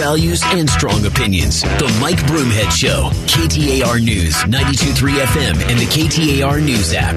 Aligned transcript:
values 0.00 0.40
and 0.46 0.68
strong 0.70 1.04
opinions. 1.04 1.60
The 1.60 1.94
Mike 2.00 2.16
Broomhead 2.24 2.72
Show. 2.72 3.10
KTAR 3.26 4.02
News, 4.02 4.34
92.3 4.44 5.18
FM, 5.26 5.60
and 5.68 5.78
the 5.78 5.84
KTAR 5.84 6.64
News 6.64 6.94
app. 6.94 7.16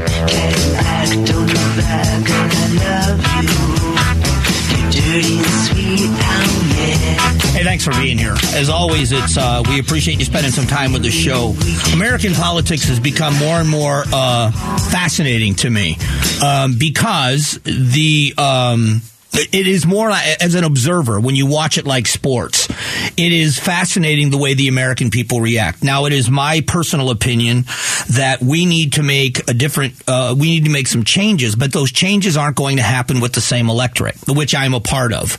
Hey, 7.54 7.64
thanks 7.64 7.86
for 7.86 7.92
being 7.92 8.18
here. 8.18 8.36
As 8.54 8.68
always, 8.68 9.14
it's 9.14 9.38
uh, 9.38 9.64
we 9.70 9.80
appreciate 9.80 10.20
you 10.20 10.26
spending 10.26 10.52
some 10.52 10.68
time 10.68 10.92
with 10.92 11.04
the 11.04 11.12
show. 11.12 11.56
American 11.94 12.34
politics 12.34 12.84
has 12.90 13.00
become 13.00 13.34
more 13.38 13.62
and 13.62 13.70
more 13.70 14.04
uh, 14.12 14.52
fascinating 14.92 15.56
to 15.56 15.70
me 15.70 15.96
um, 16.44 16.76
because 16.78 17.60
the 17.64 18.34
um, 18.38 19.02
it 19.34 19.68
is 19.68 19.86
more 19.86 20.12
as 20.12 20.56
an 20.56 20.64
observer 20.64 21.20
when 21.20 21.36
you 21.36 21.46
watch 21.46 21.78
it 21.78 21.86
like 21.86 22.08
sports. 22.08 22.68
It 23.16 23.32
is 23.32 23.60
fascinating 23.60 24.32
the 24.32 24.38
way 24.38 24.56
the 24.56 24.68
American 24.68 25.12
people 25.12 25.40
react. 25.40 25.84
Now, 25.84 26.06
it 26.06 26.14
is 26.14 26.32
my 26.32 26.62
personal 26.62 27.12
opinion 27.12 27.66
that 28.10 28.40
we 28.42 28.66
need 28.66 28.94
to 28.94 29.04
make 29.04 29.48
a 29.50 29.54
different, 29.54 29.94
uh, 30.08 30.36
we 30.38 30.50
need 30.50 30.66
to 30.66 30.72
make 30.72 30.88
some 30.88 31.04
changes, 31.04 31.56
but 31.56 31.72
those 31.74 31.92
changes 31.92 32.38
aren't 32.38 32.56
going 32.56 32.78
to 32.78 32.84
happen 32.84 33.20
with 33.20 33.34
the 33.34 33.42
same 33.42 33.70
electorate, 33.70 34.16
which 34.28 34.56
I'm 34.56 34.74
a 34.74 34.80
part 34.80 35.14
of. 35.14 35.38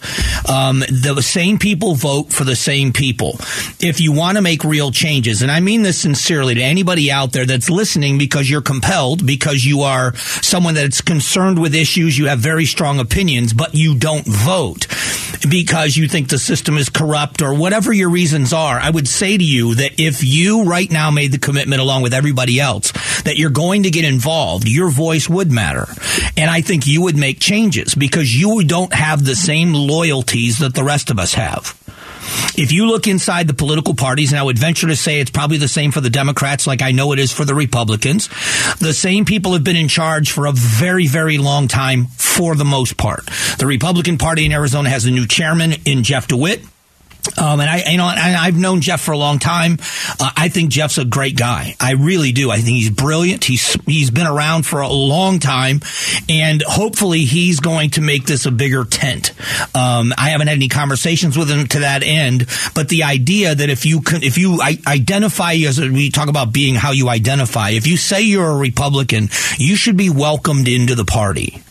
Um, 0.48 0.80
the 0.80 1.20
same 1.20 1.58
people 1.58 1.94
vote 1.94 2.32
for 2.32 2.44
the 2.44 2.54
same 2.54 2.92
people. 2.92 3.32
If 3.80 4.00
you 4.00 4.12
want 4.12 4.36
to 4.36 4.42
make 4.42 4.62
real 4.62 4.92
changes, 4.92 5.42
and 5.42 5.50
I 5.50 5.60
mean 5.60 5.82
this 5.82 6.00
sincerely 6.00 6.54
to 6.54 6.62
anybody 6.62 7.10
out 7.10 7.32
there 7.32 7.46
that's 7.46 7.70
listening 7.70 8.18
because 8.18 8.48
you're 8.48 8.62
compelled, 8.62 9.26
because 9.26 9.64
you 9.64 9.80
are 9.80 10.14
someone 10.16 10.74
that's 10.74 11.00
concerned 11.00 11.58
with 11.58 11.74
issues, 11.74 12.16
you 12.16 12.26
have 12.26 12.38
very 12.38 12.66
strong 12.66 13.00
opinions, 13.00 13.52
but 13.52 13.74
you 13.74 13.96
don't 13.96 14.26
vote 14.26 14.86
because 15.48 15.96
you 15.96 16.08
think 16.08 16.28
the 16.28 16.38
system 16.38 16.78
is 16.78 16.88
corrupt 16.88 17.42
or 17.42 17.54
whatever 17.64 17.94
your 17.94 18.10
reasons 18.10 18.52
are, 18.52 18.78
I 18.78 18.90
would 18.90 19.08
say 19.08 19.38
to 19.38 19.42
you 19.42 19.76
that 19.76 19.98
if 19.98 20.22
you 20.22 20.64
right 20.64 20.90
now 20.92 21.10
made 21.10 21.32
the 21.32 21.38
commitment 21.38 21.80
along 21.80 22.02
with 22.02 22.12
everybody 22.12 22.60
else 22.60 22.92
that 23.22 23.38
you're 23.38 23.48
going 23.48 23.84
to 23.84 23.90
get 23.90 24.04
involved, 24.04 24.68
your 24.68 24.90
voice 24.90 25.30
would 25.30 25.50
matter. 25.50 25.86
And 26.36 26.50
I 26.50 26.60
think 26.60 26.86
you 26.86 27.00
would 27.04 27.16
make 27.16 27.40
changes 27.40 27.94
because 27.94 28.38
you 28.38 28.64
don't 28.64 28.92
have 28.92 29.24
the 29.24 29.34
same 29.34 29.72
loyalties 29.72 30.58
that 30.58 30.74
the 30.74 30.84
rest 30.84 31.08
of 31.08 31.18
us 31.18 31.32
have. 31.32 31.74
If 32.54 32.70
you 32.70 32.86
look 32.86 33.06
inside 33.06 33.46
the 33.46 33.54
political 33.54 33.94
parties, 33.94 34.30
and 34.30 34.38
I 34.38 34.42
would 34.42 34.58
venture 34.58 34.88
to 34.88 34.96
say 34.96 35.20
it's 35.20 35.30
probably 35.30 35.56
the 35.56 35.66
same 35.66 35.90
for 35.90 36.02
the 36.02 36.10
Democrats, 36.10 36.66
like 36.66 36.82
I 36.82 36.92
know 36.92 37.12
it 37.12 37.18
is 37.18 37.32
for 37.32 37.46
the 37.46 37.54
Republicans, 37.54 38.28
the 38.78 38.92
same 38.92 39.24
people 39.24 39.54
have 39.54 39.64
been 39.64 39.74
in 39.74 39.88
charge 39.88 40.32
for 40.32 40.44
a 40.44 40.52
very, 40.52 41.06
very 41.06 41.38
long 41.38 41.66
time 41.66 42.08
for 42.08 42.56
the 42.56 42.64
most 42.66 42.98
part. 42.98 43.24
The 43.58 43.66
Republican 43.66 44.18
Party 44.18 44.44
in 44.44 44.52
Arizona 44.52 44.90
has 44.90 45.06
a 45.06 45.10
new 45.10 45.26
chairman 45.26 45.72
in 45.86 46.02
Jeff 46.02 46.28
DeWitt. 46.28 46.60
Um, 47.38 47.60
and 47.60 47.70
I, 47.70 47.90
you 47.90 47.96
know, 47.96 48.04
I, 48.04 48.46
have 48.46 48.58
known 48.58 48.80
Jeff 48.80 49.00
for 49.00 49.12
a 49.12 49.18
long 49.18 49.38
time. 49.38 49.78
Uh, 50.20 50.30
I 50.36 50.48
think 50.48 50.70
Jeff's 50.70 50.98
a 50.98 51.04
great 51.04 51.36
guy. 51.36 51.74
I 51.80 51.92
really 51.92 52.32
do. 52.32 52.50
I 52.50 52.56
think 52.56 52.76
he's 52.76 52.90
brilliant. 52.90 53.44
He's 53.44 53.72
he's 53.86 54.10
been 54.10 54.26
around 54.26 54.66
for 54.66 54.80
a 54.80 54.88
long 54.88 55.38
time, 55.38 55.80
and 56.28 56.62
hopefully 56.62 57.24
he's 57.24 57.60
going 57.60 57.90
to 57.90 58.02
make 58.02 58.26
this 58.26 58.46
a 58.46 58.50
bigger 58.50 58.84
tent. 58.84 59.32
Um, 59.74 60.12
I 60.18 60.30
haven't 60.30 60.48
had 60.48 60.56
any 60.56 60.68
conversations 60.68 61.36
with 61.36 61.50
him 61.50 61.66
to 61.68 61.80
that 61.80 62.02
end, 62.02 62.46
but 62.74 62.88
the 62.88 63.04
idea 63.04 63.54
that 63.54 63.70
if 63.70 63.86
you 63.86 64.02
can, 64.02 64.22
if 64.22 64.38
you 64.38 64.60
identify 64.86 65.54
as 65.54 65.80
we 65.80 66.10
talk 66.10 66.28
about 66.28 66.52
being 66.52 66.74
how 66.74 66.92
you 66.92 67.08
identify, 67.08 67.70
if 67.70 67.86
you 67.86 67.96
say 67.96 68.22
you're 68.22 68.50
a 68.50 68.56
Republican, 68.56 69.28
you 69.58 69.76
should 69.76 69.96
be 69.96 70.10
welcomed 70.10 70.68
into 70.68 70.94
the 70.94 71.04
party. 71.04 71.62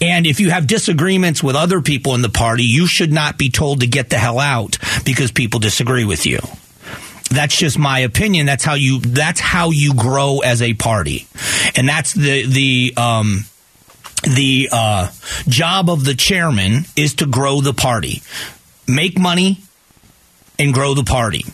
And 0.00 0.26
if 0.26 0.40
you 0.40 0.50
have 0.50 0.66
disagreements 0.66 1.42
with 1.42 1.56
other 1.56 1.80
people 1.80 2.14
in 2.14 2.22
the 2.22 2.28
party, 2.28 2.64
you 2.64 2.86
should 2.86 3.12
not 3.12 3.38
be 3.38 3.50
told 3.50 3.80
to 3.80 3.86
get 3.86 4.10
the 4.10 4.18
hell 4.18 4.38
out 4.38 4.78
because 5.04 5.32
people 5.32 5.60
disagree 5.60 6.04
with 6.04 6.26
you. 6.26 6.38
That's 7.30 7.56
just 7.56 7.78
my 7.78 8.00
opinion. 8.00 8.46
That's 8.46 8.64
how 8.64 8.74
you 8.74 9.00
that's 9.00 9.40
how 9.40 9.70
you 9.70 9.94
grow 9.94 10.40
as 10.40 10.60
a 10.60 10.74
party. 10.74 11.26
And 11.76 11.88
that's 11.88 12.12
the 12.12 12.46
the 12.46 12.94
um 12.96 13.46
the 14.22 14.68
uh, 14.70 15.10
job 15.48 15.90
of 15.90 16.04
the 16.04 16.14
chairman 16.14 16.84
is 16.94 17.14
to 17.14 17.26
grow 17.26 17.60
the 17.60 17.74
party. 17.74 18.22
Make 18.86 19.18
money, 19.18 19.58
and 20.58 20.74
grow 20.74 20.94
the 20.94 21.04
party. 21.04 21.44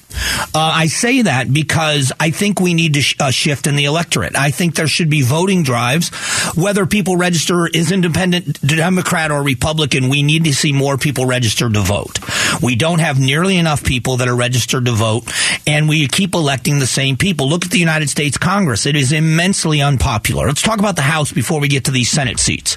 Uh, 0.55 0.73
I 0.75 0.87
say 0.87 1.23
that 1.23 1.53
because 1.53 2.13
I 2.19 2.31
think 2.31 2.61
we 2.61 2.75
need 2.75 2.95
to 2.95 3.03
sh- 3.03 3.17
uh, 3.21 3.31
shift 3.31 3.67
in 3.67 3.77
the 3.77 3.85
electorate. 3.85 4.37
I 4.37 4.51
think 4.51 4.75
there 4.75 4.89
should 4.89 5.11
be 5.11 5.23
voting 5.23 5.63
drives, 5.63 6.09
whether 6.57 6.87
people 6.87 7.17
register 7.17 7.69
as 7.75 7.93
independent, 7.93 8.61
Democrat, 8.61 9.31
or 9.31 9.43
Republican. 9.43 10.09
We 10.09 10.23
need 10.23 10.45
to 10.45 10.55
see 10.55 10.73
more 10.73 10.97
people 10.97 11.27
registered 11.27 11.75
to 11.75 11.81
vote. 11.81 12.19
We 12.63 12.77
don't 12.77 12.99
have 12.99 13.19
nearly 13.19 13.57
enough 13.57 13.85
people 13.85 14.19
that 14.19 14.29
are 14.29 14.35
registered 14.35 14.87
to 14.87 14.93
vote, 14.93 15.31
and 15.67 15.89
we 15.89 16.07
keep 16.09 16.35
electing 16.35 16.79
the 16.79 16.87
same 16.87 17.17
people. 17.17 17.49
Look 17.49 17.65
at 17.65 17.71
the 17.71 17.79
United 17.79 18.11
States 18.11 18.37
Congress; 18.37 18.87
it 18.87 18.97
is 18.97 19.13
immensely 19.13 19.81
unpopular. 19.81 20.47
Let's 20.47 20.63
talk 20.63 20.79
about 20.79 20.97
the 20.97 21.03
House 21.03 21.33
before 21.33 21.61
we 21.61 21.69
get 21.69 21.85
to 21.85 21.91
these 21.91 22.11
Senate 22.11 22.41
seats. 22.41 22.75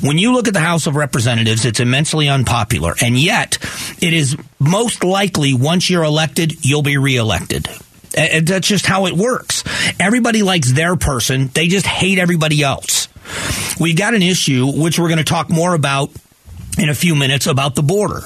When 0.00 0.18
you 0.18 0.32
look 0.32 0.48
at 0.48 0.54
the 0.54 0.60
House 0.60 0.86
of 0.86 0.96
Representatives, 0.96 1.64
it's 1.64 1.80
immensely 1.80 2.28
unpopular, 2.28 2.94
and 3.00 3.18
yet 3.18 3.58
it 4.00 4.12
is 4.12 4.36
most 4.62 5.04
likely 5.04 5.54
once 5.54 5.90
you're 5.90 6.04
elected, 6.04 6.64
you'll 6.64 6.82
be 6.82 6.96
reelected. 6.96 7.68
And 8.16 8.46
that's 8.46 8.68
just 8.68 8.86
how 8.86 9.06
it 9.06 9.14
works. 9.14 9.64
Everybody 9.98 10.42
likes 10.42 10.70
their 10.72 10.96
person. 10.96 11.48
They 11.48 11.68
just 11.68 11.86
hate 11.86 12.18
everybody 12.18 12.62
else. 12.62 13.08
We 13.80 13.94
got 13.94 14.14
an 14.14 14.22
issue, 14.22 14.66
which 14.66 14.98
we're 14.98 15.08
going 15.08 15.18
to 15.18 15.24
talk 15.24 15.48
more 15.48 15.74
about 15.74 16.10
in 16.78 16.88
a 16.88 16.94
few 16.94 17.14
minutes 17.14 17.46
about 17.46 17.74
the 17.74 17.82
border. 17.82 18.22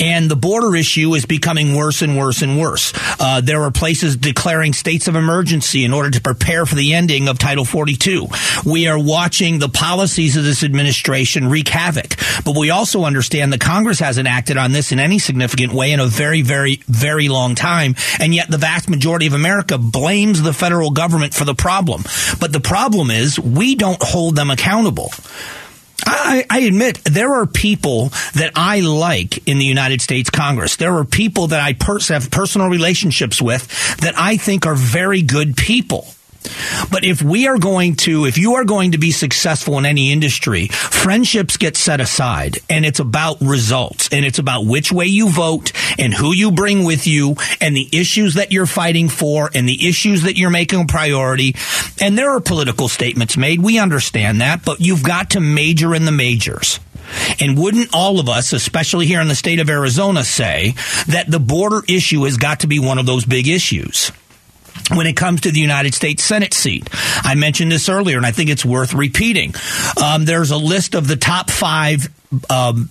And 0.00 0.30
the 0.30 0.36
border 0.36 0.74
issue 0.74 1.14
is 1.14 1.26
becoming 1.26 1.74
worse 1.74 2.00
and 2.00 2.16
worse 2.16 2.42
and 2.42 2.58
worse. 2.58 2.92
Uh, 3.20 3.40
there 3.40 3.62
are 3.62 3.70
places 3.70 4.16
declaring 4.16 4.72
states 4.72 5.08
of 5.08 5.16
emergency 5.16 5.84
in 5.84 5.92
order 5.92 6.10
to 6.10 6.20
prepare 6.20 6.64
for 6.64 6.74
the 6.74 6.94
ending 6.94 7.28
of 7.28 7.38
Title 7.38 7.64
42. 7.64 8.28
We 8.64 8.86
are 8.88 8.98
watching 8.98 9.58
the 9.58 9.68
policies 9.68 10.36
of 10.36 10.44
this 10.44 10.64
administration 10.64 11.48
wreak 11.48 11.68
havoc. 11.68 12.16
But 12.44 12.56
we 12.56 12.70
also 12.70 13.04
understand 13.04 13.52
that 13.52 13.60
Congress 13.60 14.00
hasn't 14.00 14.28
acted 14.28 14.56
on 14.56 14.72
this 14.72 14.90
in 14.92 14.98
any 14.98 15.18
significant 15.18 15.72
way 15.72 15.92
in 15.92 16.00
a 16.00 16.06
very, 16.06 16.42
very, 16.42 16.82
very 16.86 17.28
long 17.28 17.54
time. 17.54 17.94
And 18.18 18.34
yet 18.34 18.50
the 18.50 18.58
vast 18.58 18.88
majority 18.88 19.26
of 19.26 19.34
America 19.34 19.76
blames 19.76 20.42
the 20.42 20.52
federal 20.52 20.90
government 20.90 21.34
for 21.34 21.44
the 21.44 21.54
problem. 21.54 22.04
But 22.40 22.52
the 22.52 22.60
problem 22.60 23.10
is 23.10 23.38
we 23.38 23.74
don't 23.74 24.02
hold 24.02 24.36
them 24.36 24.50
accountable. 24.50 25.10
I, 26.06 26.44
I, 26.48 26.60
admit 26.60 27.02
there 27.04 27.32
are 27.34 27.46
people 27.46 28.08
that 28.34 28.52
I 28.54 28.80
like 28.80 29.46
in 29.46 29.58
the 29.58 29.64
United 29.64 30.00
States 30.00 30.30
Congress. 30.30 30.76
There 30.76 30.96
are 30.96 31.04
people 31.04 31.48
that 31.48 31.60
I 31.60 31.74
pers- 31.74 32.08
have 32.08 32.30
personal 32.30 32.68
relationships 32.68 33.40
with 33.40 33.68
that 33.98 34.14
I 34.16 34.36
think 34.36 34.66
are 34.66 34.74
very 34.74 35.22
good 35.22 35.56
people. 35.56 36.06
But 36.90 37.04
if 37.04 37.22
we 37.22 37.46
are 37.46 37.58
going 37.58 37.96
to, 37.96 38.26
if 38.26 38.38
you 38.38 38.54
are 38.54 38.64
going 38.64 38.92
to 38.92 38.98
be 38.98 39.10
successful 39.10 39.78
in 39.78 39.86
any 39.86 40.12
industry, 40.12 40.68
friendships 40.68 41.56
get 41.56 41.76
set 41.76 42.00
aside 42.00 42.58
and 42.68 42.84
it's 42.84 43.00
about 43.00 43.40
results 43.40 44.08
and 44.12 44.24
it's 44.24 44.38
about 44.38 44.66
which 44.66 44.92
way 44.92 45.06
you 45.06 45.28
vote 45.28 45.72
and 45.98 46.12
who 46.12 46.32
you 46.32 46.50
bring 46.50 46.84
with 46.84 47.06
you 47.06 47.36
and 47.60 47.76
the 47.76 47.88
issues 47.92 48.34
that 48.34 48.52
you're 48.52 48.66
fighting 48.66 49.08
for 49.08 49.50
and 49.54 49.68
the 49.68 49.88
issues 49.88 50.22
that 50.22 50.36
you're 50.36 50.50
making 50.50 50.82
a 50.82 50.86
priority. 50.86 51.54
And 52.00 52.16
there 52.18 52.30
are 52.30 52.40
political 52.40 52.88
statements 52.88 53.36
made. 53.36 53.60
We 53.60 53.78
understand 53.78 54.40
that, 54.40 54.64
but 54.64 54.80
you've 54.80 55.02
got 55.02 55.30
to 55.30 55.40
major 55.40 55.94
in 55.94 56.04
the 56.04 56.12
majors. 56.12 56.80
And 57.40 57.58
wouldn't 57.58 57.90
all 57.94 58.20
of 58.20 58.28
us, 58.28 58.52
especially 58.52 59.06
here 59.06 59.20
in 59.20 59.28
the 59.28 59.34
state 59.34 59.60
of 59.60 59.68
Arizona, 59.68 60.24
say 60.24 60.74
that 61.08 61.30
the 61.30 61.40
border 61.40 61.82
issue 61.88 62.24
has 62.24 62.36
got 62.36 62.60
to 62.60 62.66
be 62.66 62.78
one 62.78 62.98
of 62.98 63.06
those 63.06 63.24
big 63.24 63.48
issues? 63.48 64.12
When 64.90 65.06
it 65.06 65.16
comes 65.16 65.42
to 65.42 65.50
the 65.50 65.60
United 65.60 65.94
States 65.94 66.24
Senate 66.24 66.52
seat. 66.52 66.88
I 67.22 67.34
mentioned 67.34 67.70
this 67.72 67.88
earlier, 67.88 68.16
and 68.16 68.26
I 68.26 68.32
think 68.32 68.50
it's 68.50 68.64
worth 68.64 68.94
repeating. 68.94 69.54
Um, 70.02 70.24
there's 70.24 70.50
a 70.50 70.56
list 70.56 70.94
of 70.94 71.06
the 71.08 71.16
top 71.16 71.50
five. 71.50 72.08
Um, 72.50 72.90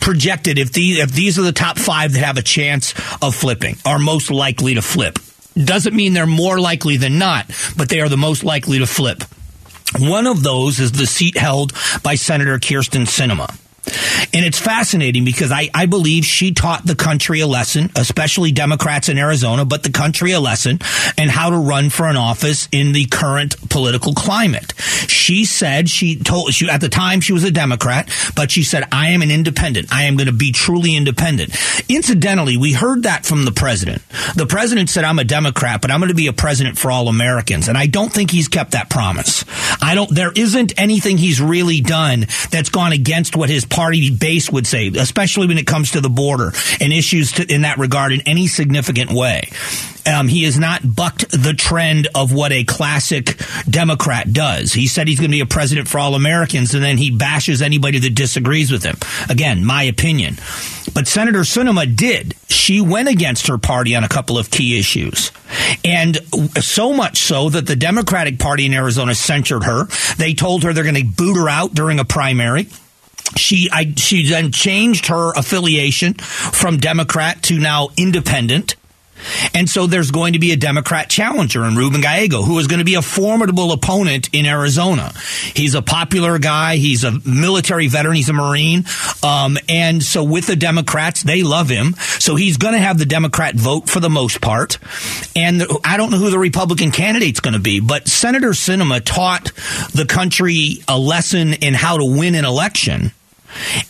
projected 0.00 0.58
if 0.58 0.72
these 0.72 0.98
if 0.98 1.10
these 1.10 1.38
are 1.38 1.42
the 1.42 1.52
top 1.52 1.78
five 1.78 2.12
that 2.12 2.20
have 2.20 2.36
a 2.36 2.42
chance 2.42 2.92
of 3.22 3.34
flipping 3.34 3.76
are 3.84 3.98
most 3.98 4.30
likely 4.30 4.74
to 4.74 4.82
flip 4.82 5.18
doesn't 5.54 5.96
mean 5.96 6.12
they're 6.12 6.26
more 6.26 6.60
likely 6.60 6.98
than 6.98 7.18
not 7.18 7.46
but 7.76 7.88
they 7.88 8.00
are 8.00 8.08
the 8.08 8.16
most 8.16 8.44
likely 8.44 8.78
to 8.78 8.86
flip 8.86 9.24
one 9.98 10.26
of 10.26 10.42
those 10.42 10.80
is 10.80 10.92
the 10.92 11.06
seat 11.06 11.36
held 11.36 11.72
by 12.02 12.14
senator 12.14 12.58
kyrsten 12.58 13.06
sinema 13.06 13.58
and 13.86 14.44
it's 14.44 14.58
fascinating 14.58 15.24
because 15.24 15.52
I, 15.52 15.70
I 15.74 15.86
believe 15.86 16.24
she 16.24 16.52
taught 16.52 16.84
the 16.84 16.94
country 16.94 17.40
a 17.40 17.46
lesson, 17.46 17.90
especially 17.96 18.52
Democrats 18.52 19.08
in 19.08 19.18
Arizona, 19.18 19.64
but 19.64 19.82
the 19.82 19.92
country 19.92 20.32
a 20.32 20.40
lesson 20.40 20.80
and 21.16 21.30
how 21.30 21.50
to 21.50 21.56
run 21.56 21.90
for 21.90 22.06
an 22.06 22.16
office 22.16 22.68
in 22.72 22.92
the 22.92 23.06
current 23.06 23.68
political 23.70 24.12
climate. 24.12 24.72
She 25.10 25.44
said 25.44 25.88
she 25.88 26.16
told 26.16 26.52
she 26.52 26.68
at 26.68 26.80
the 26.80 26.88
time 26.88 27.20
she 27.20 27.32
was 27.32 27.44
a 27.44 27.50
Democrat, 27.50 28.10
but 28.34 28.50
she 28.50 28.62
said, 28.62 28.84
I 28.92 29.10
am 29.10 29.22
an 29.22 29.30
independent. 29.30 29.92
I 29.92 30.04
am 30.04 30.16
going 30.16 30.26
to 30.26 30.32
be 30.32 30.52
truly 30.52 30.96
independent. 30.96 31.56
Incidentally, 31.88 32.56
we 32.56 32.72
heard 32.72 33.04
that 33.04 33.26
from 33.26 33.44
the 33.44 33.52
president. 33.52 34.02
The 34.34 34.46
president 34.46 34.90
said, 34.90 35.04
I'm 35.04 35.18
a 35.18 35.24
Democrat, 35.24 35.80
but 35.80 35.90
I'm 35.90 36.00
going 36.00 36.08
to 36.08 36.14
be 36.14 36.26
a 36.26 36.32
president 36.32 36.78
for 36.78 36.90
all 36.90 37.08
Americans. 37.08 37.68
And 37.68 37.78
I 37.78 37.86
don't 37.86 38.12
think 38.12 38.30
he's 38.30 38.48
kept 38.48 38.72
that 38.72 38.90
promise. 38.90 39.44
I 39.82 39.94
don't, 39.94 40.10
there 40.14 40.32
isn't 40.32 40.78
anything 40.78 41.18
he's 41.18 41.40
really 41.40 41.80
done 41.80 42.26
that's 42.50 42.68
gone 42.68 42.92
against 42.92 43.36
what 43.36 43.50
his 43.50 43.64
party 43.64 44.10
base 44.10 44.50
would 44.50 44.66
say, 44.66 44.88
especially 44.88 45.46
when 45.46 45.58
it 45.58 45.66
comes 45.66 45.92
to 45.92 46.00
the 46.00 46.10
border 46.10 46.52
and 46.80 46.92
issues 46.92 47.32
to, 47.32 47.52
in 47.52 47.62
that 47.62 47.78
regard 47.78 48.12
in 48.12 48.20
any 48.22 48.46
significant 48.46 49.10
way. 49.12 49.48
Um, 50.06 50.28
he 50.28 50.44
has 50.44 50.56
not 50.56 50.82
bucked 50.94 51.30
the 51.30 51.52
trend 51.52 52.06
of 52.14 52.32
what 52.32 52.52
a 52.52 52.62
classic 52.62 53.40
Democrat 53.68 54.32
does. 54.32 54.72
He 54.72 54.86
said 54.96 55.06
he's 55.06 55.20
going 55.20 55.30
to 55.30 55.36
be 55.36 55.40
a 55.40 55.46
president 55.46 55.86
for 55.86 55.98
all 55.98 56.14
Americans, 56.14 56.74
and 56.74 56.82
then 56.82 56.96
he 56.96 57.10
bashes 57.10 57.62
anybody 57.62 57.98
that 57.98 58.14
disagrees 58.14 58.72
with 58.72 58.82
him. 58.82 58.96
Again, 59.28 59.64
my 59.64 59.82
opinion. 59.82 60.36
But 60.94 61.06
Senator 61.06 61.40
Sinema 61.40 61.94
did. 61.94 62.34
She 62.48 62.80
went 62.80 63.08
against 63.08 63.46
her 63.48 63.58
party 63.58 63.94
on 63.94 64.02
a 64.02 64.08
couple 64.08 64.38
of 64.38 64.50
key 64.50 64.78
issues. 64.78 65.30
And 65.84 66.16
so 66.62 66.94
much 66.94 67.18
so 67.18 67.50
that 67.50 67.66
the 67.66 67.76
Democratic 67.76 68.38
Party 68.38 68.64
in 68.66 68.72
Arizona 68.72 69.14
censured 69.14 69.64
her. 69.64 69.84
They 70.16 70.32
told 70.34 70.64
her 70.64 70.72
they're 70.72 70.82
going 70.82 70.96
to 70.96 71.04
boot 71.04 71.36
her 71.36 71.48
out 71.48 71.74
during 71.74 72.00
a 72.00 72.04
primary 72.04 72.68
she 73.34 73.68
I, 73.72 73.92
she 73.96 74.28
then 74.28 74.52
changed 74.52 75.06
her 75.06 75.32
affiliation 75.32 76.14
from 76.14 76.76
Democrat 76.76 77.42
to 77.44 77.58
now 77.58 77.88
independent. 77.96 78.76
And 79.54 79.68
so 79.68 79.86
there's 79.86 80.10
going 80.10 80.34
to 80.34 80.38
be 80.38 80.52
a 80.52 80.56
Democrat 80.56 81.08
challenger 81.08 81.64
in 81.64 81.76
Ruben 81.76 82.00
Gallego, 82.00 82.42
who 82.42 82.58
is 82.58 82.66
going 82.66 82.78
to 82.78 82.84
be 82.84 82.94
a 82.94 83.02
formidable 83.02 83.72
opponent 83.72 84.28
in 84.32 84.46
Arizona. 84.46 85.12
He's 85.54 85.74
a 85.74 85.82
popular 85.82 86.38
guy. 86.38 86.76
He's 86.76 87.04
a 87.04 87.12
military 87.26 87.88
veteran. 87.88 88.16
He's 88.16 88.28
a 88.28 88.32
Marine. 88.32 88.84
Um, 89.22 89.58
and 89.68 90.02
so 90.02 90.24
with 90.24 90.46
the 90.46 90.56
Democrats, 90.56 91.22
they 91.22 91.42
love 91.42 91.68
him. 91.68 91.94
So 92.18 92.36
he's 92.36 92.56
going 92.56 92.74
to 92.74 92.80
have 92.80 92.98
the 92.98 93.06
Democrat 93.06 93.54
vote 93.54 93.88
for 93.88 94.00
the 94.00 94.10
most 94.10 94.40
part. 94.40 94.78
And 95.34 95.62
I 95.84 95.96
don't 95.96 96.10
know 96.10 96.18
who 96.18 96.30
the 96.30 96.38
Republican 96.38 96.90
candidate's 96.90 97.40
going 97.40 97.54
to 97.54 97.60
be, 97.60 97.80
but 97.80 98.08
Senator 98.08 98.50
Sinema 98.50 99.02
taught 99.04 99.52
the 99.92 100.06
country 100.06 100.82
a 100.88 100.98
lesson 100.98 101.54
in 101.54 101.74
how 101.74 101.98
to 101.98 102.04
win 102.04 102.34
an 102.34 102.44
election 102.44 103.12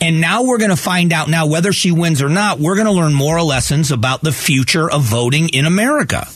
and 0.00 0.20
now 0.20 0.44
we're 0.44 0.58
going 0.58 0.70
to 0.70 0.76
find 0.76 1.12
out 1.12 1.28
now 1.28 1.46
whether 1.46 1.72
she 1.72 1.92
wins 1.92 2.22
or 2.22 2.28
not, 2.28 2.58
we're 2.58 2.74
going 2.74 2.86
to 2.86 2.92
learn 2.92 3.14
moral 3.14 3.46
lessons 3.46 3.90
about 3.90 4.22
the 4.22 4.32
future 4.32 4.90
of 4.90 5.02
voting 5.02 5.48
in 5.50 5.66
America. 5.66 6.26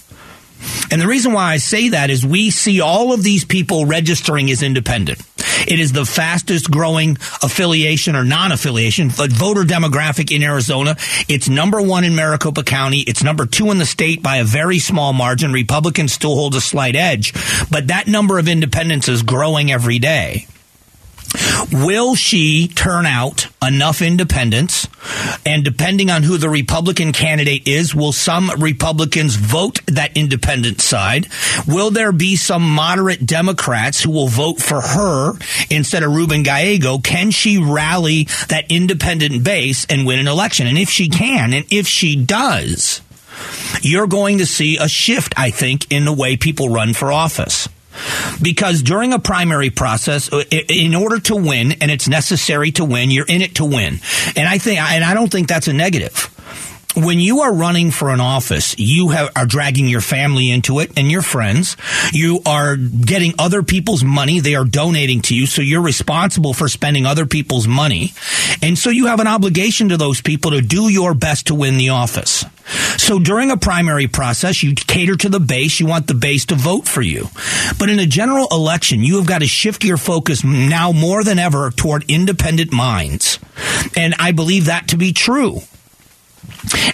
And 0.91 1.01
the 1.01 1.07
reason 1.07 1.33
why 1.33 1.53
I 1.53 1.57
say 1.57 1.91
that 1.91 2.11
is 2.11 2.25
we 2.25 2.51
see 2.51 2.81
all 2.81 3.13
of 3.13 3.23
these 3.23 3.45
people 3.45 3.87
registering 3.87 4.51
as 4.51 4.63
independent. 4.63 5.23
It 5.67 5.79
is 5.79 5.93
the 5.93 6.05
fastest 6.05 6.71
growing 6.71 7.17
affiliation 7.43 8.17
or 8.17 8.25
non 8.25 8.53
affiliation, 8.53 9.11
voter 9.11 9.63
demographic 9.63 10.35
in 10.35 10.43
Arizona. 10.43 10.97
It's 11.29 11.49
number 11.49 11.81
one 11.81 12.05
in 12.05 12.15
Maricopa 12.15 12.63
County. 12.63 13.01
It's 13.01 13.23
number 13.23 13.47
two 13.47 13.71
in 13.71 13.79
the 13.79 13.87
state 13.87 14.23
by 14.23 14.37
a 14.37 14.45
very 14.45 14.79
small 14.79 15.13
margin. 15.13 15.53
Republicans 15.53 16.13
still 16.13 16.35
hold 16.35 16.55
a 16.55 16.61
slight 16.61 16.97
edge, 16.97 17.33
but 17.71 17.89
that 17.89 18.07
number 18.07 18.39
of 18.39 18.49
independents 18.49 19.09
is 19.09 19.23
growing 19.23 19.71
every 19.71 19.99
day. 19.99 20.47
Will 21.73 22.15
she 22.15 22.67
turn 22.69 23.07
out 23.07 23.47
enough 23.63 24.03
independents? 24.03 24.89
And 25.47 25.65
depending 25.65 26.11
on 26.11 26.23
who 26.23 26.37
the 26.37 26.49
Republican 26.49 27.13
candidate 27.13 27.69
is, 27.69 27.95
will 27.95 28.13
some 28.13 28.51
Republicans 28.59 29.37
vote 29.37 29.81
that 29.87 30.17
independent 30.17 30.81
side? 30.81 31.29
Will 31.67 31.91
there 31.91 32.13
be 32.13 32.37
some 32.37 32.69
moderate 32.69 33.25
Democrats 33.25 34.03
who 34.03 34.11
will 34.11 34.29
vote 34.29 34.61
for 34.61 34.81
her 34.81 35.35
instead 35.71 36.03
of 36.03 36.13
Ruben 36.13 36.43
Gallego? 36.43 36.99
Can 36.99 37.31
she 37.31 37.59
rally 37.59 38.25
that 38.49 38.67
independent 38.69 39.45
base 39.45 39.87
and 39.87 40.07
win 40.07 40.19
an 40.19 40.29
election? 40.29 40.67
And 40.67 40.79
if 40.79 40.91
she 40.91 41.09
can, 41.09 41.53
and 41.53 41.65
if 41.71 41.87
she 41.87 42.17
does, 42.17 43.03
you're 43.83 44.09
going 44.09 44.39
to 44.39 44.47
see 44.47 44.77
a 44.77 44.89
shift, 44.89 45.35
I 45.37 45.51
think, 45.51 45.91
in 45.93 46.05
the 46.05 46.13
way 46.13 46.37
people 46.37 46.69
run 46.69 46.93
for 46.93 47.13
office 47.13 47.69
because 48.43 48.83
during 48.83 49.13
a 49.13 49.19
primary 49.19 49.71
process, 49.71 50.33
uh, 50.33 50.45
in 50.69 50.95
order 50.95 51.21
to 51.21 51.37
win, 51.37 51.73
and 51.81 51.91
it's 51.91 52.09
necessary 52.09 52.73
to 52.73 52.85
win, 52.85 53.11
you're 53.11 53.27
in 53.27 53.43
it 53.43 53.57
to 53.57 53.65
win. 53.65 54.01
And 54.37 54.49
I 54.49 54.59
think, 54.59 54.81
and 54.81 55.05
I 55.05 55.15
don't 55.15 55.31
think 55.31 55.49
that's 55.49 55.69
a 55.69 55.73
negative 55.73 56.35
when 56.97 57.21
you 57.21 57.41
are 57.41 57.55
running 57.55 57.91
for 57.91 58.11
an 58.11 58.21
office, 58.21 58.79
you 58.79 59.11
have, 59.11 59.31
are 59.37 59.47
dragging 59.47 59.89
your 59.89 60.01
family 60.01 60.51
into 60.51 60.81
it 60.81 60.93
and 60.97 61.11
your 61.11 61.23
friends. 61.23 61.77
You 62.13 62.41
are 62.47 62.77
getting 62.77 63.35
other 63.39 63.63
people's 63.63 64.03
money. 64.03 64.41
They 64.41 64.55
are 64.55 64.65
donating 64.65 65.23
to 65.23 65.37
you. 65.37 65.47
So 65.47 65.63
you're 65.63 65.83
responsible 65.83 66.53
for 66.53 66.69
spending 66.69 67.07
other 67.07 67.27
people's 67.27 67.69
money. 67.69 68.13
And 68.63 68.79
so 68.79 68.91
you 68.91 69.07
have 69.07 69.21
an 69.21 69.27
obligation 69.27 69.91
to 69.91 69.97
those 69.97 70.21
people 70.21 70.51
to 70.53 70.61
do 70.61 70.89
your 70.89 71.15
best 71.15 71.47
to 71.47 71.55
win 71.55 71.77
the 71.77 71.91
office. 71.91 72.45
So 72.97 73.19
during 73.19 73.51
a 73.51 73.57
primary 73.57 74.07
process, 74.07 74.63
you 74.63 74.75
cater 74.75 75.17
to 75.17 75.29
the 75.29 75.41
base. 75.41 75.81
You 75.81 75.87
want 75.87 76.07
the 76.07 76.15
base 76.15 76.47
to 76.47 76.55
vote 76.55 76.87
for 76.87 77.03
you. 77.03 77.29
But 77.79 77.89
in 77.89 77.99
a 77.99 78.07
general 78.07 78.47
election, 78.51 79.03
you 79.03 79.17
have 79.17 79.27
got 79.27 79.41
to 79.41 79.47
shift 79.47 79.85
your 79.85 79.97
focus 79.97 80.45
now 80.45 80.93
more 80.93 81.25
than 81.25 81.39
ever 81.39 81.71
toward 81.71 82.05
independent 82.09 82.73
minds. 82.73 83.39
And 83.97 84.15
I 84.19 84.33
believe 84.33 84.67
that 84.67 84.89
to 84.89 84.97
be 84.97 85.13
true. 85.13 85.61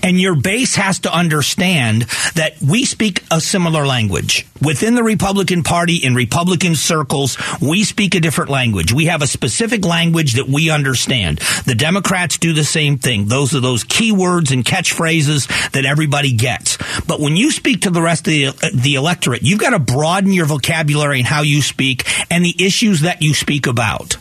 And 0.03 0.21
your 0.21 0.37
base 0.37 0.77
has 0.77 1.01
to 1.01 1.13
understand 1.13 2.03
that 2.35 2.55
we 2.61 2.85
speak 2.85 3.25
a 3.31 3.41
similar 3.41 3.87
language. 3.87 4.47
Within 4.63 4.95
the 4.95 5.03
Republican 5.03 5.63
Party, 5.63 5.97
in 5.97 6.15
Republican 6.15 6.75
circles, 6.75 7.37
we 7.61 7.85
speak 7.85 8.15
a 8.15 8.21
different 8.21 8.51
language. 8.51 8.93
We 8.93 9.07
have 9.07 9.23
a 9.23 9.27
specific 9.27 9.85
language 9.85 10.35
that 10.35 10.49
we 10.49 10.71
understand. 10.71 11.39
The 11.67 11.75
Democrats 11.75 12.39
do 12.39 12.53
the 12.53 12.65
same 12.65 12.99
thing. 12.99 13.27
Those 13.27 13.55
are 13.55 13.61
those 13.61 13.85
keywords 13.85 14.53
and 14.53 14.65
catchphrases 14.65 15.71
that 15.73 15.85
everybody 15.85 16.33
gets. 16.33 16.79
But 17.07 17.21
when 17.21 17.37
you 17.37 17.51
speak 17.51 17.83
to 17.83 17.91
the 17.91 18.03
rest 18.03 18.27
of 18.27 18.33
the, 18.33 18.47
uh, 18.47 18.71
the 18.75 18.95
electorate, 18.95 19.43
you've 19.43 19.61
got 19.61 19.71
to 19.71 19.79
broaden 19.79 20.33
your 20.33 20.47
vocabulary 20.47 21.19
and 21.19 21.27
how 21.27 21.43
you 21.43 21.63
speak 21.63 22.05
and 22.31 22.45
the 22.45 22.55
issues 22.65 23.01
that 23.01 23.23
you 23.23 23.35
speak 23.35 23.67
about. 23.67 24.17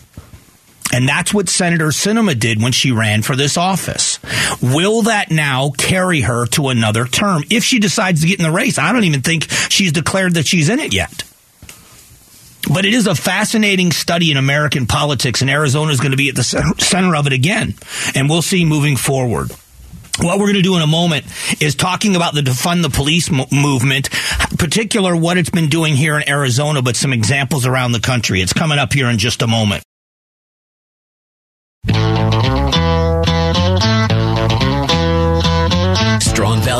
And 0.95 1.09
that's 1.09 1.33
what 1.33 1.49
Senator 1.49 1.87
Sinema 1.87 2.39
did 2.39 2.61
when 2.61 2.71
she 2.71 2.93
ran 2.93 3.21
for 3.21 3.35
this 3.35 3.57
office. 3.57 4.17
Will 4.61 5.01
that 5.01 5.29
now 5.29 5.71
carry 5.71 6.21
her 6.21 6.45
to 6.51 6.69
another 6.69 7.03
term 7.03 7.43
if 7.49 7.65
she 7.65 7.79
decides 7.79 8.21
to 8.21 8.27
get 8.27 8.39
in 8.39 8.45
the 8.45 8.51
race? 8.51 8.79
I 8.79 8.93
don't 8.93 9.03
even 9.03 9.21
think 9.21 9.51
she's 9.67 9.91
declared 9.91 10.35
that 10.35 10.47
she's 10.47 10.69
in 10.69 10.79
it 10.79 10.93
yet. 10.93 11.25
But 12.71 12.85
it 12.85 12.93
is 12.93 13.07
a 13.07 13.13
fascinating 13.13 13.91
study 13.91 14.31
in 14.31 14.37
American 14.37 14.85
politics, 14.87 15.41
and 15.41 15.49
Arizona 15.49 15.91
is 15.91 15.99
going 15.99 16.11
to 16.11 16.17
be 16.17 16.29
at 16.29 16.35
the 16.35 16.43
center 16.43 17.13
of 17.13 17.27
it 17.27 17.33
again. 17.33 17.73
And 18.15 18.29
we'll 18.29 18.41
see 18.41 18.63
moving 18.63 18.95
forward. 18.95 19.51
What 20.21 20.39
we're 20.39 20.45
going 20.45 20.55
to 20.55 20.61
do 20.61 20.77
in 20.77 20.81
a 20.81 20.87
moment 20.87 21.25
is 21.61 21.75
talking 21.75 22.15
about 22.15 22.33
the 22.33 22.41
defund 22.41 22.83
the 22.83 22.89
police 22.89 23.29
mo- 23.29 23.47
movement, 23.51 24.09
particular 24.57 25.13
what 25.13 25.37
it's 25.37 25.49
been 25.49 25.67
doing 25.67 25.93
here 25.93 26.15
in 26.15 26.29
Arizona, 26.29 26.81
but 26.81 26.95
some 26.95 27.11
examples 27.11 27.65
around 27.65 27.91
the 27.91 27.99
country. 27.99 28.41
It's 28.41 28.53
coming 28.53 28.79
up 28.79 28.93
here 28.93 29.09
in 29.09 29.17
just 29.17 29.41
a 29.41 29.47
moment. 29.47 29.83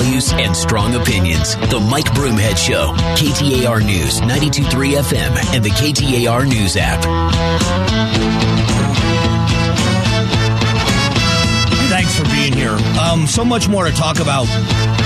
Values 0.05 0.31
and 0.33 0.55
strong 0.55 0.95
opinions. 0.95 1.55
The 1.55 1.79
Mike 1.79 2.05
Broomhead 2.05 2.57
Show. 2.57 2.93
KTAR 3.15 3.83
News, 3.85 4.21
92.3 4.21 4.97
FM, 4.97 5.55
and 5.55 5.63
the 5.63 5.69
KTAR 5.69 6.47
News 6.47 6.77
app. 6.77 7.03
Thanks 11.89 12.17
for 12.17 12.25
being 12.25 12.53
here. 12.53 12.77
Um, 12.99 13.25
so 13.25 13.43
much 13.43 13.67
more 13.67 13.85
to 13.85 13.91
talk 13.91 14.19
about 14.19 14.45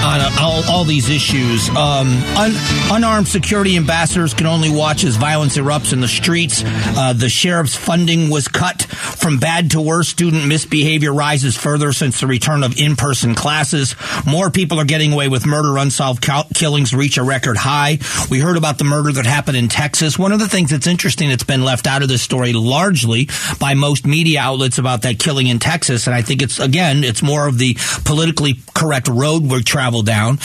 on 0.04 0.22
all, 0.40 0.64
all, 0.70 0.84
these 0.84 1.10
issues. 1.10 1.70
Um, 1.70 2.08
un, 2.38 2.52
unarmed 2.92 3.28
security 3.28 3.78
ambassadors 3.78 4.34
can 4.34 4.48
only 4.48 4.70
watch 4.70 5.04
as 5.04 5.18
violence 5.18 5.58
erupts 5.58 5.94
in 5.94 6.00
the 6.00 6.08
streets. 6.08 6.64
Uh, 6.66 7.14
the 7.14 7.30
sheriff's 7.30 7.76
funding 7.76 8.30
was 8.30 8.48
cut 8.48 8.84
from 8.84 9.40
bad 9.40 9.72
to 9.72 9.82
worse. 9.82 10.08
Student 10.08 10.48
misbehavior 10.48 11.14
rises 11.14 11.58
further 11.58 11.92
since 11.92 12.20
the 12.20 12.28
return 12.28 12.64
of 12.64 12.78
in 12.78 12.96
person 12.96 13.36
classes. 13.36 13.96
More 14.26 14.50
people 14.50 14.80
are 14.80 14.86
getting 14.86 15.14
away 15.14 15.28
with 15.28 15.46
murder. 15.46 15.78
Unsolved 15.78 16.26
killings 16.56 16.94
reach 16.94 17.18
a 17.18 17.24
record 17.24 17.58
high. 17.58 18.00
We 18.30 18.40
heard 18.40 18.58
about 18.58 18.78
the 18.78 18.86
murder 18.86 19.12
that 19.14 19.26
happened 19.26 19.58
in 19.58 19.68
Texas. 19.68 20.18
One 20.18 20.32
of 20.32 20.40
the 20.40 20.48
things 20.48 20.72
that's 20.72 20.88
interesting 20.88 21.30
that's 21.30 21.44
been 21.44 21.64
left 21.64 21.88
out 21.88 22.02
of 22.02 22.08
this 22.08 22.22
story 22.22 22.54
largely 22.54 23.30
by 23.60 23.74
most 23.74 24.08
media 24.08 24.40
outlets 24.40 24.78
about 24.78 25.02
that 25.04 25.20
killing 25.20 25.48
in 25.48 25.60
Texas, 25.60 26.08
and 26.08 26.16
I 26.16 26.22
think 26.22 26.42
it's 26.42 26.60
again, 26.60 27.04
it's 27.04 27.22
more 27.22 27.48
of 27.48 27.58
the 27.58 27.76
politically 28.06 28.60
correct 28.74 29.08
road 29.08 29.44
we're 29.44 29.62
travel 29.90 30.04
down 30.04 30.38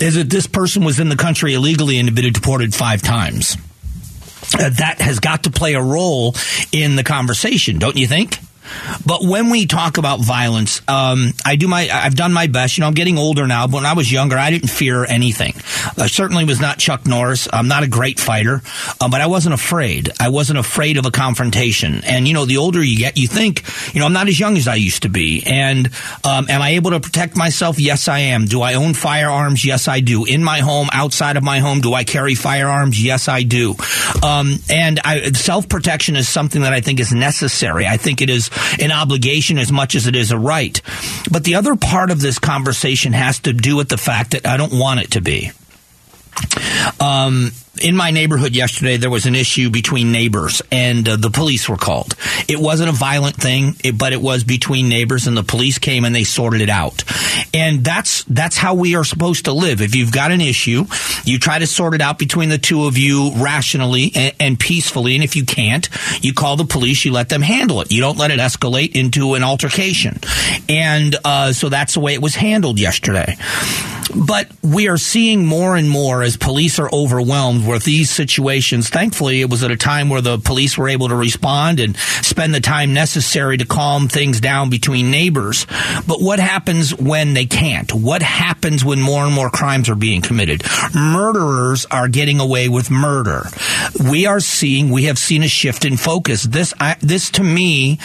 is 0.00 0.14
that 0.14 0.30
this 0.30 0.46
person 0.46 0.82
was 0.82 0.98
in 0.98 1.10
the 1.10 1.16
country 1.16 1.52
illegally 1.52 1.98
and 1.98 2.08
had 2.08 2.14
been 2.14 2.32
deported 2.32 2.74
five 2.74 3.02
times. 3.02 3.56
Uh, 4.54 4.70
that 4.70 4.96
has 5.00 5.20
got 5.20 5.44
to 5.44 5.50
play 5.50 5.74
a 5.74 5.82
role 5.82 6.34
in 6.72 6.96
the 6.96 7.04
conversation, 7.04 7.78
don't 7.78 7.96
you 7.96 8.06
think? 8.06 8.38
But 9.04 9.22
when 9.22 9.50
we 9.50 9.66
talk 9.66 9.98
about 9.98 10.20
violence, 10.20 10.80
um, 10.88 11.32
I 11.44 11.56
do 11.56 11.68
my, 11.68 11.88
I've 11.92 12.14
done 12.14 12.32
my 12.32 12.46
best. 12.46 12.76
You 12.76 12.82
know, 12.82 12.88
I'm 12.88 12.94
getting 12.94 13.18
older 13.18 13.46
now, 13.46 13.66
but 13.66 13.76
when 13.76 13.86
I 13.86 13.94
was 13.94 14.10
younger, 14.10 14.36
I 14.36 14.50
didn't 14.50 14.68
fear 14.68 15.04
anything. 15.04 15.54
I 15.98 16.06
certainly 16.06 16.44
was 16.44 16.60
not 16.60 16.78
Chuck 16.78 17.06
Norris. 17.06 17.48
I'm 17.52 17.68
not 17.68 17.82
a 17.82 17.88
great 17.88 18.18
fighter, 18.18 18.62
uh, 19.00 19.08
but 19.08 19.20
I 19.20 19.26
wasn't 19.26 19.54
afraid. 19.54 20.10
I 20.20 20.28
wasn't 20.28 20.58
afraid 20.58 20.96
of 20.96 21.06
a 21.06 21.10
confrontation. 21.10 22.02
And, 22.04 22.26
you 22.26 22.34
know, 22.34 22.44
the 22.44 22.56
older 22.56 22.82
you 22.82 22.98
get, 22.98 23.16
you 23.16 23.28
think, 23.28 23.62
you 23.94 24.00
know, 24.00 24.06
I'm 24.06 24.12
not 24.12 24.28
as 24.28 24.38
young 24.38 24.56
as 24.56 24.68
I 24.68 24.74
used 24.76 25.02
to 25.02 25.08
be. 25.08 25.42
And, 25.46 25.90
um, 26.24 26.48
am 26.48 26.62
I 26.62 26.70
able 26.70 26.90
to 26.92 27.00
protect 27.00 27.36
myself? 27.36 27.78
Yes, 27.78 28.08
I 28.08 28.18
am. 28.20 28.46
Do 28.46 28.62
I 28.62 28.74
own 28.74 28.94
firearms? 28.94 29.64
Yes, 29.64 29.88
I 29.88 30.00
do. 30.00 30.24
In 30.24 30.42
my 30.42 30.60
home, 30.60 30.88
outside 30.92 31.36
of 31.36 31.42
my 31.42 31.60
home, 31.60 31.80
do 31.80 31.94
I 31.94 32.04
carry 32.04 32.34
firearms? 32.34 33.02
Yes, 33.02 33.28
I 33.28 33.42
do. 33.42 33.74
Um, 34.22 34.58
and 34.70 35.00
self 35.36 35.68
protection 35.68 36.16
is 36.16 36.28
something 36.28 36.62
that 36.62 36.72
I 36.72 36.80
think 36.80 37.00
is 37.00 37.12
necessary. 37.12 37.86
I 37.86 37.96
think 37.96 38.22
it 38.22 38.30
is 38.30 38.50
an 38.80 38.92
obligation 38.92 39.58
as 39.58 39.72
much 39.72 39.94
as 39.94 40.06
it 40.06 40.16
is 40.16 40.30
a 40.30 40.38
right. 40.38 40.80
But 41.30 41.44
the 41.44 41.56
other 41.56 41.76
part 41.76 42.10
of 42.10 42.20
this 42.20 42.38
conversation 42.38 43.12
has 43.12 43.38
to 43.40 43.52
do 43.52 43.76
with 43.76 43.88
the 43.88 43.98
fact 43.98 44.32
that 44.32 44.46
I 44.46 44.56
don't 44.56 44.78
want 44.78 45.00
it 45.00 45.12
to 45.12 45.20
be. 45.20 45.50
Um, 47.00 47.52
in 47.80 47.96
my 47.96 48.10
neighborhood 48.10 48.54
yesterday, 48.54 48.96
there 48.96 49.10
was 49.10 49.26
an 49.26 49.34
issue 49.34 49.70
between 49.70 50.12
neighbors, 50.12 50.62
and 50.70 51.08
uh, 51.08 51.16
the 51.16 51.30
police 51.30 51.68
were 51.68 51.76
called. 51.76 52.14
It 52.48 52.58
wasn't 52.58 52.90
a 52.90 52.92
violent 52.92 53.36
thing, 53.36 53.76
it, 53.84 53.98
but 53.98 54.12
it 54.12 54.20
was 54.20 54.44
between 54.44 54.88
neighbors, 54.88 55.26
and 55.26 55.36
the 55.36 55.42
police 55.42 55.78
came 55.78 56.04
and 56.04 56.14
they 56.14 56.24
sorted 56.24 56.60
it 56.60 56.70
out. 56.70 57.04
And 57.54 57.84
that's 57.84 58.24
that's 58.24 58.56
how 58.56 58.74
we 58.74 58.96
are 58.96 59.04
supposed 59.04 59.46
to 59.46 59.52
live. 59.52 59.80
If 59.80 59.94
you've 59.94 60.12
got 60.12 60.30
an 60.30 60.40
issue, 60.40 60.84
you 61.24 61.38
try 61.38 61.58
to 61.58 61.66
sort 61.66 61.94
it 61.94 62.00
out 62.00 62.18
between 62.18 62.48
the 62.48 62.58
two 62.58 62.86
of 62.86 62.98
you 62.98 63.32
rationally 63.36 64.12
and, 64.14 64.34
and 64.40 64.60
peacefully. 64.60 65.14
And 65.14 65.24
if 65.24 65.36
you 65.36 65.44
can't, 65.44 65.88
you 66.22 66.32
call 66.32 66.56
the 66.56 66.64
police. 66.64 67.04
You 67.04 67.12
let 67.12 67.28
them 67.28 67.42
handle 67.42 67.80
it. 67.80 67.92
You 67.92 68.00
don't 68.00 68.18
let 68.18 68.30
it 68.30 68.38
escalate 68.38 68.94
into 68.94 69.34
an 69.34 69.42
altercation. 69.42 70.18
And 70.68 71.16
uh, 71.24 71.52
so 71.52 71.68
that's 71.68 71.94
the 71.94 72.00
way 72.00 72.14
it 72.14 72.22
was 72.22 72.34
handled 72.34 72.78
yesterday. 72.78 73.36
But 74.14 74.48
we 74.62 74.88
are 74.88 74.98
seeing 74.98 75.44
more 75.44 75.76
and 75.76 75.88
more 75.90 76.22
as 76.22 76.36
police 76.36 76.78
are 76.78 76.88
overwhelmed 76.92 77.65
with 77.66 77.84
these 77.84 78.10
situations. 78.10 78.88
Thankfully, 78.88 79.40
it 79.40 79.50
was 79.50 79.62
at 79.62 79.70
a 79.70 79.76
time 79.76 80.08
where 80.08 80.20
the 80.20 80.38
police 80.38 80.78
were 80.78 80.88
able 80.88 81.08
to 81.08 81.16
respond 81.16 81.80
and 81.80 81.96
spend 81.96 82.54
the 82.54 82.60
time 82.60 82.94
necessary 82.94 83.56
to 83.58 83.66
calm 83.66 84.08
things 84.08 84.40
down 84.40 84.70
between 84.70 85.10
neighbors. 85.10 85.66
But 86.06 86.20
what 86.20 86.38
happens 86.38 86.94
when 86.94 87.34
they 87.34 87.46
can't? 87.46 87.92
What 87.92 88.22
happens 88.22 88.84
when 88.84 89.00
more 89.00 89.24
and 89.24 89.34
more 89.34 89.50
crimes 89.50 89.88
are 89.88 89.94
being 89.94 90.22
committed? 90.22 90.62
Murderers 90.94 91.86
are 91.86 92.08
getting 92.08 92.40
away 92.40 92.68
with 92.68 92.90
murder. 92.90 93.46
We 94.08 94.26
are 94.26 94.40
seeing, 94.40 94.90
we 94.90 95.04
have 95.04 95.18
seen 95.18 95.42
a 95.42 95.48
shift 95.48 95.84
in 95.84 95.96
focus. 95.96 96.42
This, 96.42 96.72
I, 96.80 96.96
this 97.00 97.30
to 97.32 97.42
me, 97.42 97.98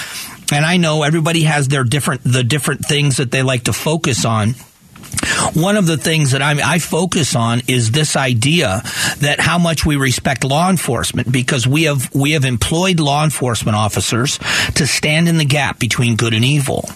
and 0.51 0.65
I 0.65 0.77
know 0.77 1.03
everybody 1.03 1.43
has 1.43 1.67
their 1.67 1.83
different, 1.83 2.23
the 2.23 2.43
different 2.43 2.85
things 2.85 3.17
that 3.17 3.31
they 3.31 3.43
like 3.43 3.65
to 3.65 3.73
focus 3.73 4.25
on 4.25 4.55
one 5.53 5.77
of 5.77 5.85
the 5.87 5.97
things 5.97 6.31
that 6.31 6.41
I, 6.41 6.75
I 6.75 6.79
focus 6.79 7.35
on 7.35 7.61
is 7.67 7.91
this 7.91 8.15
idea 8.15 8.81
that 9.19 9.39
how 9.39 9.57
much 9.57 9.85
we 9.85 9.95
respect 9.95 10.43
law 10.43 10.69
enforcement 10.69 11.31
because 11.31 11.67
we 11.67 11.83
have 11.83 12.13
we 12.13 12.31
have 12.31 12.45
employed 12.45 12.99
law 12.99 13.23
enforcement 13.23 13.75
officers 13.75 14.37
to 14.75 14.87
stand 14.87 15.27
in 15.27 15.37
the 15.37 15.45
gap 15.45 15.79
between 15.79 16.15
good 16.15 16.33
and 16.33 16.45
evil. 16.45 16.89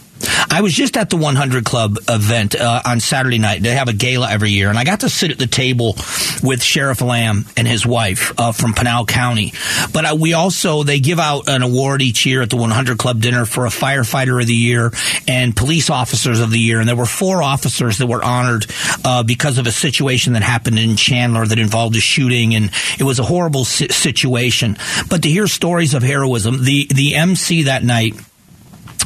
I 0.49 0.61
was 0.61 0.73
just 0.73 0.97
at 0.97 1.09
the 1.09 1.17
100 1.17 1.65
Club 1.65 1.97
event 2.07 2.55
uh, 2.55 2.81
on 2.85 2.99
Saturday 2.99 3.37
night. 3.37 3.61
They 3.61 3.71
have 3.71 3.87
a 3.87 3.93
gala 3.93 4.29
every 4.29 4.51
year, 4.51 4.69
and 4.69 4.77
I 4.77 4.83
got 4.83 5.01
to 5.01 5.09
sit 5.09 5.31
at 5.31 5.37
the 5.37 5.47
table 5.47 5.95
with 6.43 6.61
Sheriff 6.61 7.01
Lamb 7.01 7.45
and 7.57 7.67
his 7.67 7.85
wife 7.85 8.33
uh, 8.39 8.51
from 8.51 8.73
Pinal 8.73 9.05
County. 9.05 9.53
But 9.93 10.17
we 10.19 10.33
also 10.33 10.83
they 10.83 10.99
give 10.99 11.19
out 11.19 11.49
an 11.49 11.61
award 11.61 12.01
each 12.01 12.25
year 12.25 12.41
at 12.41 12.49
the 12.49 12.57
100 12.57 12.97
Club 12.97 13.21
dinner 13.21 13.45
for 13.45 13.65
a 13.65 13.69
firefighter 13.69 14.39
of 14.39 14.47
the 14.47 14.53
year 14.53 14.91
and 15.27 15.55
police 15.55 15.89
officers 15.89 16.39
of 16.39 16.51
the 16.51 16.59
year. 16.59 16.79
And 16.79 16.87
there 16.87 16.95
were 16.95 17.05
four 17.05 17.41
officers 17.41 17.97
that 17.97 18.07
were 18.07 18.23
honored 18.23 18.65
uh, 19.03 19.23
because 19.23 19.57
of 19.57 19.67
a 19.67 19.71
situation 19.71 20.33
that 20.33 20.43
happened 20.43 20.79
in 20.79 20.95
Chandler 20.95 21.45
that 21.45 21.59
involved 21.59 21.95
a 21.95 21.99
shooting, 21.99 22.55
and 22.55 22.71
it 22.99 23.03
was 23.03 23.19
a 23.19 23.23
horrible 23.23 23.65
si- 23.65 23.89
situation. 23.89 24.77
But 25.09 25.23
to 25.23 25.29
hear 25.29 25.47
stories 25.47 25.93
of 25.93 26.03
heroism, 26.03 26.63
the 26.63 26.87
the 26.93 27.15
MC 27.15 27.63
that 27.63 27.83
night 27.83 28.15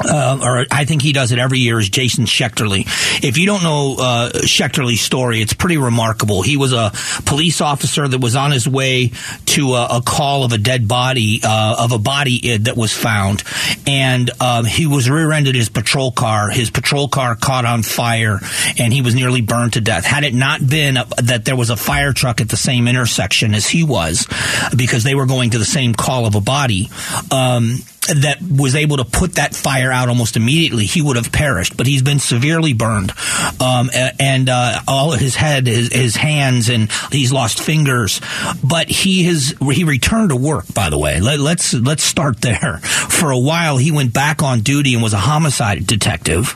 uh, 0.03 0.39
or 0.43 0.65
I 0.71 0.85
think 0.85 1.01
he 1.01 1.13
does 1.13 1.31
it 1.31 1.39
every 1.39 1.59
year, 1.59 1.79
is 1.79 1.89
Jason 1.89 2.25
Schechterle. 2.25 2.83
If 3.23 3.37
you 3.37 3.45
don't 3.45 3.63
know 3.63 3.95
uh, 3.99 4.31
Schechterle's 4.43 5.01
story, 5.01 5.41
it's 5.41 5.53
pretty 5.53 5.77
remarkable. 5.77 6.41
He 6.41 6.57
was 6.57 6.73
a 6.73 6.91
police 7.25 7.61
officer 7.61 8.07
that 8.07 8.19
was 8.19 8.35
on 8.35 8.51
his 8.51 8.67
way 8.67 9.11
to 9.47 9.73
a, 9.73 9.97
a 9.97 10.01
call 10.01 10.43
of 10.43 10.53
a 10.53 10.57
dead 10.57 10.87
body, 10.87 11.41
uh, 11.43 11.75
of 11.79 11.91
a 11.91 11.99
body 11.99 12.57
that 12.57 12.77
was 12.77 12.93
found, 12.93 13.43
and 13.87 14.29
um, 14.41 14.65
he 14.65 14.87
was 14.87 15.09
rear-ended 15.09 15.55
his 15.55 15.69
patrol 15.69 16.11
car. 16.11 16.49
His 16.49 16.69
patrol 16.69 17.07
car 17.07 17.35
caught 17.35 17.65
on 17.65 17.83
fire, 17.83 18.39
and 18.77 18.93
he 18.93 19.01
was 19.01 19.15
nearly 19.15 19.41
burned 19.41 19.73
to 19.73 19.81
death. 19.81 20.05
Had 20.05 20.23
it 20.23 20.33
not 20.33 20.65
been 20.65 20.95
that 21.17 21.45
there 21.45 21.55
was 21.55 21.69
a 21.69 21.77
fire 21.77 22.13
truck 22.13 22.41
at 22.41 22.49
the 22.49 22.57
same 22.57 22.87
intersection 22.87 23.53
as 23.53 23.67
he 23.67 23.83
was, 23.83 24.27
because 24.75 25.03
they 25.03 25.15
were 25.15 25.25
going 25.25 25.51
to 25.51 25.57
the 25.57 25.65
same 25.65 25.93
call 25.93 26.25
of 26.25 26.35
a 26.35 26.41
body, 26.41 26.89
um, 27.31 27.77
that 28.15 28.37
was 28.41 28.75
able 28.75 28.97
to 28.97 29.05
put 29.05 29.33
that 29.35 29.55
fire 29.55 29.91
out 29.91 30.09
almost 30.09 30.35
immediately, 30.35 30.85
he 30.85 31.01
would 31.01 31.15
have 31.15 31.31
perished. 31.31 31.77
But 31.77 31.87
he's 31.87 32.01
been 32.01 32.19
severely 32.19 32.73
burned, 32.73 33.13
um, 33.61 33.89
and 34.19 34.49
uh, 34.49 34.79
all 34.87 35.13
of 35.13 35.19
his 35.19 35.35
head, 35.35 35.67
his, 35.67 35.93
his, 35.93 36.15
hands, 36.15 36.69
and 36.69 36.91
he's 37.11 37.31
lost 37.31 37.61
fingers. 37.61 38.21
But 38.63 38.89
he 38.89 39.23
has 39.25 39.53
he 39.71 39.83
returned 39.83 40.29
to 40.29 40.35
work. 40.35 40.73
By 40.73 40.89
the 40.89 40.97
way, 40.97 41.19
Let, 41.19 41.39
let's 41.39 41.73
let's 41.73 42.03
start 42.03 42.41
there. 42.41 42.77
For 43.09 43.31
a 43.31 43.39
while, 43.39 43.77
he 43.77 43.91
went 43.91 44.13
back 44.13 44.43
on 44.43 44.61
duty 44.61 44.93
and 44.93 45.03
was 45.03 45.13
a 45.13 45.17
homicide 45.17 45.85
detective. 45.85 46.55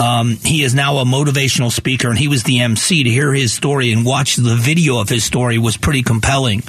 Um, 0.00 0.36
he 0.44 0.62
is 0.62 0.74
now 0.74 0.98
a 0.98 1.04
motivational 1.04 1.70
speaker, 1.70 2.08
and 2.08 2.18
he 2.18 2.28
was 2.28 2.42
the 2.42 2.60
MC. 2.60 3.04
To 3.04 3.10
hear 3.10 3.32
his 3.32 3.52
story 3.52 3.92
and 3.92 4.04
watch 4.04 4.36
the 4.36 4.56
video 4.56 5.00
of 5.00 5.08
his 5.08 5.24
story 5.24 5.58
was 5.58 5.76
pretty 5.76 6.02
compelling. 6.02 6.62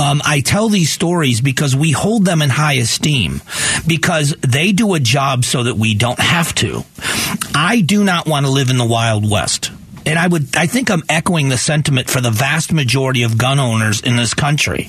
Um, 0.00 0.22
I 0.24 0.42
tell 0.44 0.68
these 0.68 0.90
stories 0.90 1.40
because 1.40 1.76
we 1.76 1.90
hold 1.90 2.24
them 2.24 2.42
in 2.42 2.50
high 2.50 2.74
esteem 2.74 3.40
because 3.86 4.34
they 4.40 4.72
do 4.72 4.94
a 4.94 5.00
job 5.00 5.44
so 5.44 5.64
that 5.64 5.76
we 5.76 5.94
don't 5.94 6.18
have 6.18 6.54
to. 6.56 6.84
I 7.54 7.80
do 7.80 8.04
not 8.04 8.26
want 8.26 8.46
to 8.46 8.52
live 8.52 8.70
in 8.70 8.78
the 8.78 8.86
Wild 8.86 9.30
West 9.30 9.70
and 10.06 10.18
I 10.18 10.26
would, 10.28 10.56
I 10.56 10.66
think 10.66 10.88
I'm 10.88 11.02
echoing 11.08 11.48
the 11.48 11.58
sentiment 11.58 12.08
for 12.08 12.20
the 12.20 12.30
vast 12.30 12.72
majority 12.72 13.24
of 13.24 13.36
gun 13.36 13.58
owners 13.58 14.00
in 14.00 14.16
this 14.16 14.34
country. 14.34 14.88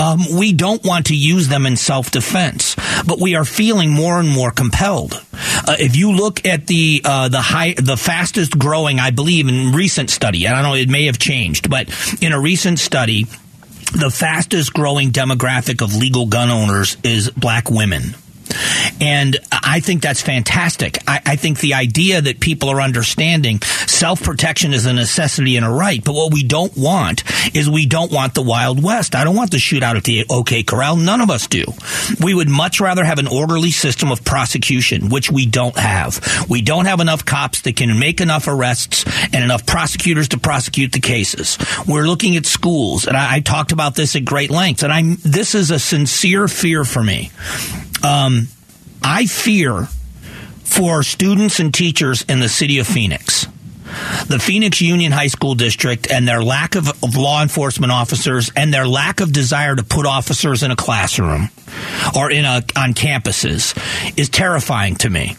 Um, 0.00 0.20
we 0.38 0.54
don't 0.54 0.82
want 0.82 1.06
to 1.06 1.16
use 1.16 1.48
them 1.48 1.66
in 1.66 1.76
self 1.76 2.10
defense, 2.10 2.74
but 3.06 3.20
we 3.20 3.36
are 3.36 3.44
feeling 3.44 3.90
more 3.90 4.18
and 4.18 4.28
more 4.28 4.50
compelled. 4.50 5.22
Uh, 5.68 5.76
if 5.78 5.96
you 5.96 6.12
look 6.12 6.46
at 6.46 6.66
the 6.66 7.02
uh, 7.04 7.28
the 7.28 7.42
high, 7.42 7.74
the 7.74 7.96
fastest 7.96 8.58
growing, 8.58 8.98
I 8.98 9.10
believe, 9.10 9.48
in 9.48 9.72
recent 9.72 10.08
study, 10.08 10.48
I 10.48 10.54
don't 10.54 10.62
know, 10.62 10.74
it 10.74 10.88
may 10.88 11.04
have 11.06 11.18
changed, 11.18 11.68
but 11.68 11.90
in 12.22 12.32
a 12.32 12.40
recent 12.40 12.78
study, 12.78 13.26
the 13.92 14.10
fastest 14.10 14.72
growing 14.72 15.10
demographic 15.10 15.82
of 15.82 15.94
legal 15.94 16.26
gun 16.26 16.50
owners 16.50 16.96
is 17.02 17.30
black 17.30 17.70
women. 17.70 18.16
And 19.00 19.36
I 19.64 19.80
think 19.80 20.02
that's 20.02 20.20
fantastic. 20.22 20.98
I, 21.08 21.20
I 21.24 21.36
think 21.36 21.60
the 21.60 21.74
idea 21.74 22.20
that 22.20 22.40
people 22.40 22.68
are 22.68 22.80
understanding 22.80 23.60
self 23.60 24.22
protection 24.22 24.72
is 24.72 24.86
a 24.86 24.92
necessity 24.92 25.56
and 25.56 25.64
a 25.64 25.70
right. 25.70 26.02
But 26.04 26.14
what 26.14 26.32
we 26.32 26.42
don't 26.42 26.76
want 26.76 27.24
is 27.54 27.68
we 27.70 27.86
don't 27.86 28.12
want 28.12 28.34
the 28.34 28.42
Wild 28.42 28.82
West. 28.82 29.14
I 29.14 29.24
don't 29.24 29.36
want 29.36 29.50
the 29.50 29.56
shootout 29.56 29.96
at 29.96 30.04
the 30.04 30.26
OK 30.30 30.62
Corral. 30.62 30.96
None 30.96 31.20
of 31.20 31.30
us 31.30 31.46
do. 31.46 31.64
We 32.22 32.34
would 32.34 32.48
much 32.48 32.80
rather 32.80 33.04
have 33.04 33.18
an 33.18 33.26
orderly 33.26 33.70
system 33.70 34.10
of 34.12 34.24
prosecution, 34.24 35.08
which 35.08 35.30
we 35.30 35.46
don't 35.46 35.76
have. 35.78 36.46
We 36.48 36.62
don't 36.62 36.86
have 36.86 37.00
enough 37.00 37.24
cops 37.24 37.62
that 37.62 37.76
can 37.76 37.98
make 37.98 38.20
enough 38.20 38.46
arrests 38.48 39.04
and 39.32 39.42
enough 39.42 39.66
prosecutors 39.66 40.28
to 40.28 40.38
prosecute 40.38 40.92
the 40.92 41.00
cases. 41.00 41.58
We're 41.86 42.06
looking 42.06 42.36
at 42.36 42.46
schools, 42.46 43.06
and 43.06 43.16
I, 43.16 43.36
I 43.36 43.40
talked 43.40 43.72
about 43.72 43.94
this 43.94 44.14
at 44.16 44.24
great 44.24 44.50
length. 44.50 44.82
And 44.82 44.92
I'm 44.92 45.16
this 45.24 45.54
is 45.54 45.70
a 45.70 45.78
sincere 45.78 46.48
fear 46.48 46.84
for 46.84 47.02
me 47.02 47.30
um, 48.04 48.48
I 49.04 49.26
fear 49.26 49.86
for 50.64 51.02
students 51.02 51.60
and 51.60 51.72
teachers 51.72 52.24
in 52.26 52.40
the 52.40 52.48
city 52.48 52.78
of 52.78 52.86
Phoenix. 52.86 53.46
The 54.26 54.38
Phoenix 54.40 54.80
Union 54.80 55.12
High 55.12 55.26
School 55.26 55.54
District 55.54 56.10
and 56.10 56.26
their 56.26 56.42
lack 56.42 56.74
of, 56.74 56.88
of, 56.88 57.14
law 57.14 57.42
enforcement 57.42 57.92
officers 57.92 58.50
and 58.56 58.72
their 58.72 58.88
lack 58.88 59.20
of 59.20 59.30
desire 59.30 59.76
to 59.76 59.84
put 59.84 60.06
officers 60.06 60.62
in 60.62 60.70
a 60.70 60.76
classroom 60.76 61.50
or 62.16 62.30
in 62.30 62.44
a, 62.44 62.64
on 62.76 62.94
campuses 62.94 63.76
is 64.18 64.30
terrifying 64.30 64.96
to 64.96 65.10
me 65.10 65.36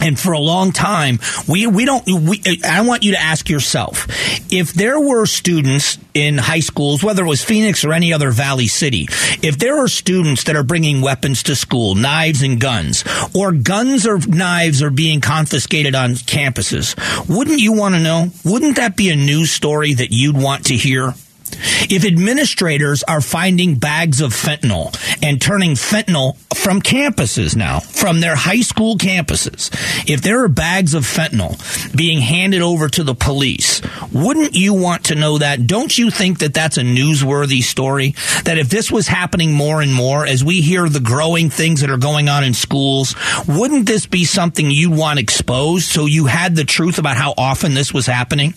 and 0.00 0.18
for 0.18 0.32
a 0.32 0.38
long 0.38 0.72
time 0.72 1.18
we 1.48 1.66
we 1.66 1.84
don't 1.84 2.06
we, 2.06 2.42
I 2.64 2.82
want 2.82 3.02
you 3.02 3.12
to 3.12 3.20
ask 3.20 3.48
yourself 3.48 4.06
if 4.52 4.72
there 4.72 5.00
were 5.00 5.26
students 5.26 5.98
in 6.14 6.38
high 6.38 6.60
schools 6.60 7.02
whether 7.02 7.24
it 7.24 7.28
was 7.28 7.44
Phoenix 7.44 7.84
or 7.84 7.92
any 7.92 8.12
other 8.12 8.30
valley 8.30 8.66
city 8.66 9.08
if 9.42 9.58
there 9.58 9.78
are 9.78 9.88
students 9.88 10.44
that 10.44 10.56
are 10.56 10.64
bringing 10.64 11.00
weapons 11.00 11.42
to 11.44 11.56
school 11.56 11.94
knives 11.94 12.42
and 12.42 12.60
guns 12.60 13.04
or 13.34 13.52
guns 13.52 14.06
or 14.06 14.18
knives 14.18 14.82
are 14.82 14.90
being 14.90 15.20
confiscated 15.20 15.94
on 15.94 16.12
campuses 16.12 16.96
wouldn't 17.28 17.60
you 17.60 17.72
want 17.72 17.94
to 17.94 18.00
know? 18.00 18.30
Wouldn't 18.44 18.76
that 18.76 18.96
be 18.96 19.10
a 19.10 19.16
news 19.16 19.50
story 19.50 19.94
that 19.94 20.08
you'd 20.10 20.36
want 20.36 20.66
to 20.66 20.74
hear 20.76 21.14
If 21.90 22.04
administrators 22.04 23.02
are 23.04 23.20
finding 23.20 23.76
bags 23.76 24.20
of 24.20 24.32
fentanyl 24.32 24.94
and 25.22 25.40
turning 25.40 25.72
fentanyl 25.72 26.36
from 26.54 26.82
campuses 26.82 27.56
now, 27.56 27.80
from 27.80 28.20
their 28.20 28.36
high 28.36 28.60
school 28.60 28.96
campuses, 28.96 29.70
if 30.08 30.22
there 30.22 30.42
are 30.44 30.48
bags 30.48 30.94
of 30.94 31.04
fentanyl 31.04 31.56
being 31.96 32.20
handed 32.20 32.62
over 32.62 32.88
to 32.88 33.04
the 33.04 33.14
police, 33.14 33.80
wouldn't 34.12 34.54
you 34.54 34.74
want 34.74 35.04
to 35.06 35.14
know 35.14 35.38
that? 35.38 35.66
Don't 35.66 35.96
you 35.96 36.10
think 36.10 36.38
that 36.40 36.54
that's 36.54 36.76
a 36.76 36.82
newsworthy 36.82 37.62
story? 37.62 38.14
That 38.44 38.58
if 38.58 38.68
this 38.68 38.90
was 38.90 39.08
happening 39.08 39.52
more 39.52 39.80
and 39.82 39.92
more, 39.92 40.26
as 40.26 40.44
we 40.44 40.60
hear 40.60 40.88
the 40.88 41.00
growing 41.00 41.50
things 41.50 41.80
that 41.80 41.90
are 41.90 41.96
going 41.96 42.28
on 42.28 42.44
in 42.44 42.54
schools, 42.54 43.14
wouldn't 43.46 43.86
this 43.86 44.06
be 44.06 44.24
something 44.24 44.70
you 44.70 44.90
want 44.90 45.18
exposed 45.18 45.86
so 45.86 46.06
you 46.06 46.26
had 46.26 46.56
the 46.56 46.64
truth 46.64 46.98
about 46.98 47.16
how 47.16 47.34
often 47.36 47.74
this 47.74 47.92
was 47.92 48.06
happening? 48.06 48.54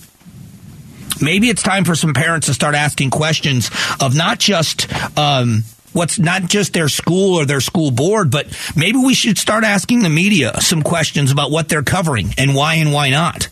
Maybe 1.21 1.49
it's 1.49 1.63
time 1.63 1.85
for 1.85 1.95
some 1.95 2.13
parents 2.13 2.47
to 2.47 2.53
start 2.53 2.75
asking 2.75 3.09
questions 3.09 3.69
of 3.99 4.15
not 4.15 4.39
just 4.39 4.87
um, 5.17 5.63
what's 5.93 6.19
not 6.19 6.43
just 6.43 6.73
their 6.73 6.89
school 6.89 7.35
or 7.35 7.45
their 7.45 7.61
school 7.61 7.91
board, 7.91 8.31
but 8.31 8.47
maybe 8.75 8.97
we 8.97 9.13
should 9.13 9.37
start 9.37 9.63
asking 9.63 10.01
the 10.01 10.09
media 10.09 10.59
some 10.61 10.81
questions 10.81 11.31
about 11.31 11.51
what 11.51 11.69
they're 11.69 11.83
covering 11.83 12.33
and 12.37 12.55
why 12.55 12.75
and 12.75 12.93
why 12.93 13.09
not, 13.09 13.45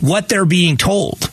what 0.00 0.28
they're 0.28 0.44
being 0.44 0.76
told. 0.76 1.30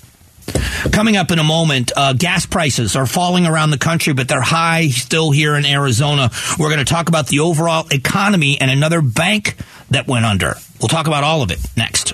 Coming 0.92 1.18
up 1.18 1.32
in 1.32 1.40
a 1.40 1.44
moment, 1.44 1.92
uh, 1.96 2.14
gas 2.14 2.46
prices 2.46 2.96
are 2.96 3.06
falling 3.06 3.46
around 3.46 3.72
the 3.72 3.78
country, 3.78 4.14
but 4.14 4.28
they're 4.28 4.42
high 4.42 4.88
still 4.88 5.32
here 5.32 5.56
in 5.56 5.66
Arizona. 5.66 6.30
We're 6.58 6.70
going 6.70 6.84
to 6.84 6.86
talk 6.86 7.10
about 7.10 7.28
the 7.28 7.40
overall 7.40 7.86
economy 7.92 8.60
and 8.60 8.72
another 8.72 9.02
bank 9.02 9.58
that 9.92 10.08
went 10.08 10.26
under. 10.26 10.56
We'll 10.80 10.88
talk 10.88 11.08
about 11.08 11.24
all 11.24 11.42
of 11.42 11.52
it 11.52 11.60
next. 11.76 12.14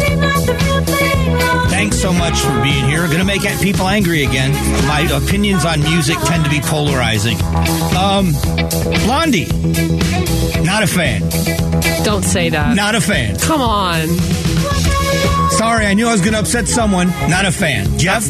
Thanks 1.81 1.99
so 1.99 2.13
much 2.13 2.39
for 2.41 2.61
being 2.61 2.85
here. 2.85 3.07
Going 3.07 3.17
to 3.17 3.23
make 3.23 3.41
people 3.59 3.87
angry 3.87 4.23
again. 4.23 4.51
My 4.87 4.99
opinions 5.11 5.65
on 5.65 5.81
music 5.81 6.15
tend 6.25 6.43
to 6.43 6.49
be 6.51 6.61
polarizing. 6.61 7.41
Um, 7.97 8.33
Blondie, 9.03 9.47
not 10.61 10.83
a 10.83 10.87
fan. 10.87 11.21
Don't 12.03 12.21
say 12.21 12.49
that. 12.49 12.75
Not 12.75 12.93
a 12.93 13.01
fan. 13.01 13.35
Come 13.39 13.61
on. 13.61 14.09
Sorry, 15.51 15.85
I 15.85 15.93
knew 15.93 16.07
I 16.07 16.11
was 16.11 16.21
going 16.21 16.33
to 16.33 16.39
upset 16.39 16.67
someone. 16.67 17.07
Not 17.29 17.45
a 17.45 17.51
fan. 17.51 17.97
Jeff? 17.99 18.27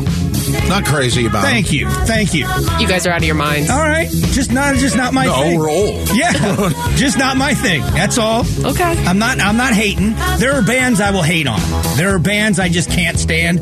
Not 0.68 0.86
crazy 0.86 1.28
about 1.28 1.44
it. 1.46 1.48
Thank 1.48 1.68
it. 1.68 1.74
you. 1.74 1.90
Thank 1.90 2.34
you. 2.34 2.48
You 2.80 2.88
guys 2.88 3.06
are 3.08 3.12
out 3.12 3.18
of 3.22 3.24
your 3.24 3.36
minds. 3.36 3.70
All 3.70 3.80
right. 3.80 4.10
Just 4.10 4.52
not 4.52 4.76
just 4.76 4.98
not 4.98 5.14
my 5.14 5.26
No, 5.26 5.36
thing. 5.42 5.60
we're 5.60 5.70
old. 5.70 6.10
Yeah. 6.14 6.32
just 6.96 7.18
not 7.18 7.38
my 7.38 7.54
thing. 7.54 7.82
That's 7.94 8.18
all. 8.18 8.42
Okay. 8.66 8.84
I'm 9.06 9.18
not 9.20 9.40
I'm 9.40 9.56
not 9.56 9.74
hating. 9.74 10.14
There 10.40 10.54
are 10.54 10.62
bands 10.64 11.00
I 11.00 11.12
will 11.12 11.22
hate 11.22 11.48
on. 11.48 11.60
There 11.96 12.14
are 12.14 12.20
bands 12.20 12.60
I 12.60 12.68
just 12.70 12.90
can't 12.90 13.18
stand. 13.20 13.62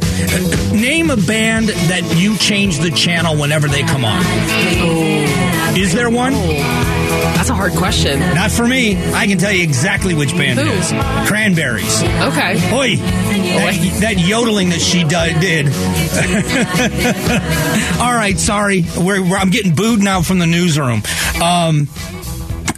Name 0.71 1.09
a 1.11 1.17
band 1.17 1.67
that 1.67 2.15
you 2.17 2.37
change 2.37 2.79
the 2.79 2.89
channel 2.91 3.35
whenever 3.37 3.67
they 3.67 3.81
come 3.83 4.05
on. 4.05 4.21
Oh. 4.23 5.73
Is 5.77 5.93
there 5.93 6.09
one? 6.09 6.33
That's 6.33 7.49
a 7.49 7.53
hard 7.55 7.73
question. 7.73 8.19
Not 8.19 8.51
for 8.51 8.65
me. 8.67 8.97
I 9.13 9.27
can 9.27 9.37
tell 9.37 9.51
you 9.51 9.63
exactly 9.63 10.13
which 10.13 10.31
band 10.31 10.59
it 10.59 10.65
Who? 10.65 10.71
is. 10.73 11.27
Cranberries. 11.27 12.01
Okay. 12.03 12.57
Oi, 12.73 12.97
that, 13.23 13.97
that 14.01 14.19
yodeling 14.19 14.69
that 14.69 14.79
she 14.81 15.03
did. 15.03 15.67
All 18.01 18.13
right, 18.13 18.37
sorry. 18.39 18.83
We're, 18.97 19.21
we're- 19.21 19.35
I'm 19.39 19.49
getting 19.49 19.75
booed 19.75 20.01
now 20.01 20.21
from 20.21 20.39
the 20.39 20.47
newsroom. 20.47 21.01
Um, 21.41 21.87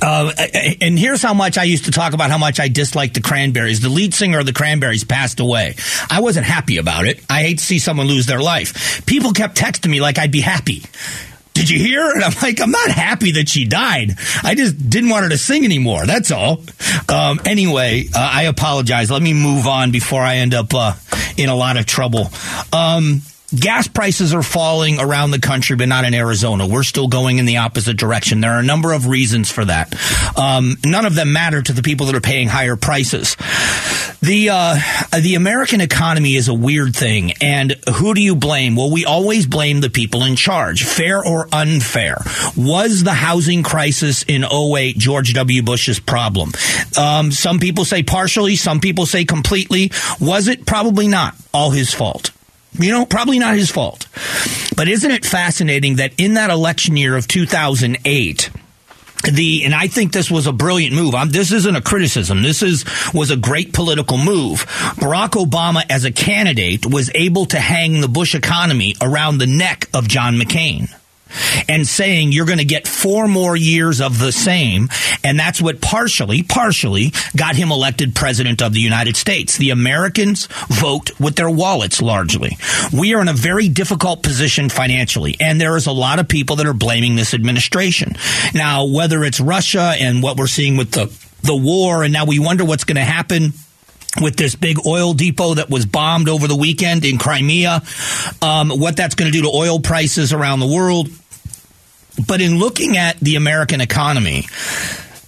uh, 0.04 0.32
and 0.82 0.98
here's 0.98 1.22
how 1.22 1.36
much 1.36 1.60
I 1.60 1.64
used 1.64 1.86
to 1.86 1.92
talk 1.92 2.14
about 2.14 2.32
how 2.32 2.40
much 2.40 2.60
I 2.60 2.70
disliked 2.70 3.14
the 3.14 3.22
Cranberries. 3.22 3.82
The 3.82 3.90
lead 3.90 4.16
singer 4.16 4.40
of 4.40 4.48
the 4.48 4.54
Cranberries 4.54 5.04
passed 5.04 5.40
away. 5.40 5.76
I 6.10 6.22
wasn't 6.22 6.48
happy 6.48 6.78
about 6.78 7.06
it. 7.06 7.24
I 7.30 7.44
hate 7.44 7.60
to 7.60 7.64
see 7.64 7.78
someone 7.78 8.08
lose 8.08 8.26
their 8.26 8.42
life. 8.42 9.06
People 9.06 9.32
kept 9.32 9.56
texting 9.56 9.92
me 9.92 10.02
like 10.02 10.18
I'd 10.18 10.32
be 10.32 10.42
happy. 10.42 10.82
Did 11.54 11.70
you 11.70 11.80
hear? 11.80 12.12
And 12.12 12.24
I'm 12.24 12.34
like, 12.42 12.62
I'm 12.62 12.72
not 12.72 12.90
happy 12.90 13.34
that 13.34 13.50
she 13.50 13.66
died. 13.66 14.16
I 14.44 14.56
just 14.56 14.90
didn't 14.90 15.10
want 15.10 15.24
her 15.24 15.30
to 15.30 15.38
sing 15.38 15.66
anymore. 15.66 16.06
That's 16.06 16.32
all. 16.32 16.64
Um, 17.10 17.40
anyway, 17.46 18.06
uh, 18.16 18.30
I 18.34 18.44
apologize. 18.44 19.12
Let 19.12 19.22
me 19.22 19.34
move 19.34 19.68
on 19.68 19.92
before 19.92 20.22
I 20.22 20.38
end 20.38 20.54
up 20.54 20.74
uh, 20.74 20.94
in 21.38 21.50
a 21.50 21.56
lot 21.56 21.78
of 21.78 21.86
trouble. 21.86 22.30
Um, 22.72 23.22
gas 23.54 23.88
prices 23.88 24.34
are 24.34 24.44
falling 24.44 25.00
around 25.00 25.32
the 25.32 25.40
country, 25.40 25.76
but 25.76 25.88
not 25.88 26.06
in 26.06 26.14
Arizona. 26.14 26.68
We're 26.68 26.84
still 26.84 27.08
going 27.08 27.38
in 27.38 27.46
the 27.46 27.58
opposite 27.58 27.98
direction. 27.98 28.42
There 28.42 28.52
are 28.52 28.60
a 28.60 28.64
number 28.64 28.94
of 28.94 29.08
reasons 29.08 29.52
for 29.52 29.66
that. 29.66 29.94
Um, 30.38 30.78
none 30.86 31.06
of 31.06 31.16
them 31.16 31.34
matter 31.34 31.62
to 31.62 31.74
the 31.74 31.82
people 31.82 32.06
that 32.08 32.16
are 32.16 32.22
paying 32.22 32.48
higher 32.48 32.76
prices. 32.76 33.36
The 34.22 34.50
uh, 34.52 34.78
the 35.20 35.34
American 35.34 35.82
economy 35.82 36.36
is 36.36 36.48
a 36.48 36.54
weird 36.54 36.96
thing, 36.96 37.32
and 37.42 37.76
who 37.96 38.14
do 38.14 38.22
you 38.22 38.36
blame? 38.36 38.76
Well, 38.76 38.92
we 38.92 39.04
always 39.04 39.48
blame 39.48 39.82
the 39.82 39.90
people 39.90 40.24
in 40.24 40.36
charge, 40.36 40.84
fair 40.84 41.26
or 41.26 41.48
unfair. 41.52 42.22
Was 42.56 43.04
the 43.04 43.14
housing 43.14 43.64
crisis 43.64 44.22
in 44.22 44.44
08 44.44 44.96
George 45.00 45.34
W. 45.34 45.64
Bush's 45.64 46.00
problem? 46.00 46.52
Um, 47.00 47.32
some 47.32 47.58
people 47.58 47.84
say 47.84 48.04
partially, 48.04 48.56
some 48.58 48.80
people 48.80 49.08
say 49.08 49.26
completely. 49.26 49.92
Was 50.20 50.48
it? 50.48 50.68
Probably 50.68 51.08
not 51.08 51.36
all 51.52 51.72
his 51.72 51.92
fault. 51.92 52.30
You 52.74 52.92
know, 52.92 53.08
probably 53.08 53.40
not 53.40 53.56
his 53.56 53.72
fault. 53.72 54.08
But 54.76 54.88
isn't 54.88 55.10
it 55.10 55.26
fascinating 55.26 55.96
that 55.96 56.14
in 56.20 56.36
that 56.36 56.52
election 56.52 56.96
year 56.96 57.18
of 57.18 57.28
2008, 57.28 58.52
the 59.24 59.64
and 59.66 59.74
I 59.74 59.88
think 59.88 60.12
this 60.12 60.30
was 60.32 60.48
a 60.48 60.54
brilliant 60.54 60.96
move. 60.96 61.16
I'm, 61.16 61.30
this 61.30 61.52
isn't 61.52 61.76
a 61.76 61.82
criticism. 61.82 62.42
This 62.42 62.62
is 62.62 62.86
was 63.14 63.32
a 63.32 63.38
great 63.38 63.74
political 63.74 64.18
move. 64.18 64.66
Barack 64.98 65.32
Obama, 65.32 65.84
as 65.90 66.06
a 66.06 66.12
candidate, 66.12 66.86
was 66.86 67.12
able 67.16 67.46
to 67.48 67.60
hang 67.60 68.02
the 68.02 68.08
Bush 68.08 68.36
economy 68.36 68.96
around 69.02 69.38
the 69.38 69.48
neck 69.48 69.88
of 69.94 70.08
John 70.08 70.36
McCain. 70.36 70.94
And 71.68 71.88
saying 71.88 72.32
you're 72.32 72.46
going 72.46 72.60
to 72.60 72.66
get 72.66 72.88
four 72.88 73.28
more 73.28 73.56
years 73.56 74.02
of 74.02 74.20
the 74.20 74.32
same. 74.32 74.90
And 75.24 75.40
that's 75.40 75.62
what 75.62 75.82
partially, 75.82 76.44
partially 76.44 77.14
got 77.36 77.56
him 77.56 77.72
elected 77.72 78.16
president 78.16 78.62
of 78.62 78.74
the 78.74 78.80
United 78.80 79.16
States. 79.16 79.58
The 79.58 79.70
Americans 79.70 80.48
vote 80.70 81.20
with 81.20 81.36
their 81.36 81.50
wallets 81.50 82.02
largely. 82.02 82.58
We 82.94 83.14
are 83.14 83.22
in 83.22 83.28
a 83.28 83.34
very 83.34 83.70
difficult 83.70 84.24
position 84.24 84.70
financially. 84.70 85.36
And 85.40 85.60
there 85.60 85.76
is 85.76 85.88
a 85.88 85.92
lot 85.92 86.20
of 86.20 86.28
people 86.28 86.56
that 86.58 86.66
are 86.66 86.74
blaming 86.74 87.16
this 87.16 87.34
administration. 87.34 88.16
Now, 88.54 88.86
whether 88.86 89.24
it's 89.24 89.40
Russia 89.40 89.94
and 89.98 90.24
what 90.24 90.38
we're 90.38 90.48
seeing 90.48 90.78
with 90.78 90.92
the, 90.92 91.12
the 91.42 91.56
war, 91.56 92.04
and 92.04 92.14
now 92.14 92.26
we 92.26 92.40
wonder 92.40 92.66
what's 92.66 92.84
going 92.84 92.96
to 92.96 93.04
happen 93.04 93.54
with 94.20 94.36
this 94.36 94.56
big 94.56 94.78
oil 94.86 95.14
depot 95.14 95.54
that 95.54 95.70
was 95.70 95.86
bombed 95.86 96.28
over 96.28 96.48
the 96.48 96.56
weekend 96.56 97.06
in 97.06 97.18
Crimea, 97.18 97.82
um, 98.42 98.70
what 98.70 98.98
that's 98.98 99.16
going 99.16 99.32
to 99.32 99.38
do 99.38 99.44
to 99.44 99.56
oil 99.56 99.80
prices 99.80 100.34
around 100.34 100.60
the 100.60 100.68
world. 100.68 101.08
But 102.28 102.42
in 102.42 102.60
looking 102.60 102.98
at 102.98 103.20
the 103.20 103.36
American 103.36 103.82
economy, 103.82 104.48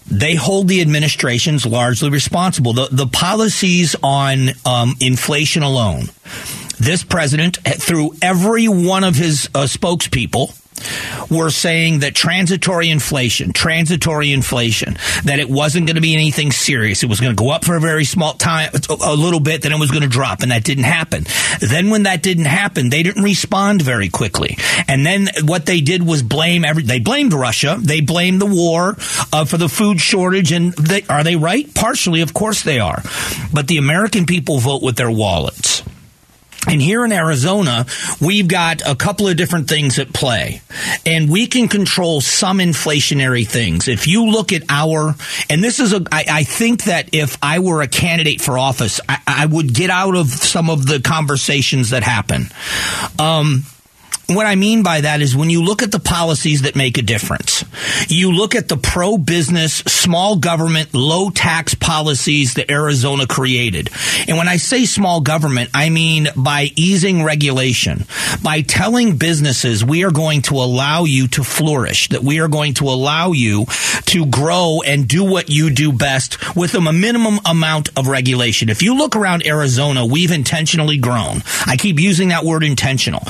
they 0.10 0.36
hold 0.36 0.68
the 0.68 0.82
administrations 0.82 1.66
largely 1.66 2.10
responsible. 2.10 2.74
The, 2.74 2.88
the 2.92 3.08
policies 3.08 3.96
on 4.04 4.50
um, 4.66 4.96
inflation 5.00 5.64
alone, 5.64 6.10
this 6.84 7.04
president, 7.04 7.58
through 7.58 8.16
every 8.22 8.68
one 8.68 9.04
of 9.04 9.16
his 9.16 9.50
uh, 9.54 9.64
spokespeople, 9.64 10.60
were 11.30 11.50
saying 11.50 12.00
that 12.00 12.16
transitory 12.16 12.90
inflation, 12.90 13.54
transitory 13.54 14.32
inflation, 14.32 14.98
that 15.24 15.40
it 15.40 15.50
wasn't 15.50 15.88
going 15.88 15.96
to 15.96 16.02
be 16.02 16.14
anything 16.14 16.52
serious. 16.52 17.04
It 17.04 17.10
was 17.10 17.20
going 17.20 17.36
to 17.36 17.42
go 17.42 17.52
up 17.52 17.64
for 17.64 17.76
a 17.76 17.80
very 17.80 18.06
small 18.06 18.34
time, 18.34 18.72
a 18.90 19.16
little 19.16 19.40
bit, 19.40 19.62
then 19.62 19.72
it 19.72 19.80
was 19.80 19.92
going 19.92 20.04
to 20.04 20.10
drop, 20.10 20.42
and 20.42 20.52
that 20.52 20.64
didn't 20.64 20.84
happen. 20.84 21.26
Then 21.60 21.90
when 21.90 22.04
that 22.04 22.24
didn't 22.24 22.46
happen, 22.46 22.90
they 22.90 23.04
didn't 23.04 23.24
respond 23.24 23.82
very 23.82 24.10
quickly. 24.10 24.58
And 24.88 25.06
then 25.06 25.30
what 25.44 25.66
they 25.66 25.82
did 25.82 26.04
was 26.04 26.24
blame 26.24 26.66
every, 26.66 26.84
they 26.84 27.00
blamed 27.00 27.34
Russia, 27.34 27.78
they 27.80 28.02
blamed 28.02 28.42
the 28.42 28.46
war 28.46 28.96
uh, 29.32 29.46
for 29.46 29.58
the 29.58 29.70
food 29.70 30.02
shortage, 30.02 30.52
and 30.52 30.74
they, 30.74 31.04
are 31.04 31.24
they 31.24 31.36
right? 31.36 31.72
Partially, 31.74 32.22
of 32.22 32.34
course 32.34 32.64
they 32.64 32.80
are. 32.80 33.02
But 33.54 33.68
the 33.68 33.78
American 33.78 34.26
people 34.26 34.60
vote 34.60 34.82
with 34.82 34.98
their 34.98 35.12
wallets. 35.12 35.84
And 36.68 36.82
here 36.82 37.04
in 37.04 37.12
Arizona, 37.12 37.86
we've 38.22 38.48
got 38.48 38.82
a 38.86 38.96
couple 38.96 39.28
of 39.28 39.36
different 39.36 39.68
things 39.68 40.00
at 40.00 40.14
play. 40.14 40.62
And 41.06 41.30
we 41.30 41.48
can 41.48 41.68
control 41.68 42.22
some 42.22 42.60
inflationary 42.60 43.46
things. 43.46 43.88
If 43.88 44.08
you 44.08 44.28
look 44.28 44.54
at 44.54 44.64
our, 44.70 45.16
and 45.50 45.64
this 45.64 45.80
is 45.80 45.94
a, 45.94 46.04
I, 46.12 46.26
I 46.30 46.44
think 46.44 46.86
that 46.86 47.10
if 47.12 47.38
I 47.42 47.60
were 47.60 47.82
a 47.82 47.88
candidate 47.88 48.42
for 48.42 48.58
office, 48.58 49.02
I, 49.10 49.20
I 49.28 49.46
would 49.46 49.74
get 49.74 49.90
out 49.90 50.16
of 50.16 50.28
some 50.30 50.70
of 50.70 50.86
the 50.86 51.02
conversations 51.02 51.90
that 51.90 52.04
happen. 52.04 52.48
Um, 53.20 53.66
what 54.36 54.46
I 54.46 54.56
mean 54.56 54.84
by 54.84 55.02
that 55.02 55.22
is 55.22 55.36
when 55.36 55.50
you 55.50 55.64
look 55.64 55.82
at 55.84 55.92
the 55.92 56.00
policies 56.00 56.64
that 56.64 56.76
make 56.76 56.98
a 56.98 57.02
difference, 57.02 57.64
you 58.08 58.32
look 58.32 58.56
at 58.56 58.68
the 58.68 58.78
pro 58.78 59.18
business, 59.18 59.76
small 59.76 60.36
government, 60.38 60.94
low 60.94 61.30
tax 61.30 61.74
policies 61.74 62.56
that 62.56 62.72
Arizona 62.72 63.28
created. 63.28 63.90
And 64.28 64.38
when 64.38 64.48
I 64.48 64.58
say 64.58 64.86
small 64.86 65.22
government, 65.22 65.70
I 65.74 65.90
mean 65.90 66.28
by 66.36 66.72
easing 66.76 67.24
regulation, 67.24 68.06
by 68.42 68.62
telling 68.62 69.18
businesses 69.18 69.84
we 69.84 70.04
are 70.04 70.12
going 70.12 70.42
to 70.44 70.56
allow 70.56 71.04
you 71.04 71.28
to 71.30 71.44
flourish, 71.44 72.10
that 72.10 72.24
we 72.24 72.40
are 72.40 72.48
going 72.48 72.76
to 72.76 72.86
allow 72.86 73.32
you 73.32 73.66
to 74.06 74.26
grow 74.26 74.82
and 74.86 75.08
do 75.08 75.24
what 75.24 75.50
you 75.50 75.70
do 75.70 75.92
best 75.92 76.56
with 76.56 76.76
a 76.76 76.94
minimum 76.94 77.40
amount 77.46 77.90
of 77.98 78.08
regulation. 78.08 78.70
If 78.70 78.82
you 78.82 78.96
look 78.96 79.16
around 79.16 79.46
Arizona, 79.46 80.06
we've 80.06 80.32
intentionally 80.32 80.98
grown. 80.98 81.42
I 81.66 81.78
keep 81.78 82.00
using 82.00 82.30
that 82.30 82.44
word 82.44 82.64
intentional. 82.64 83.24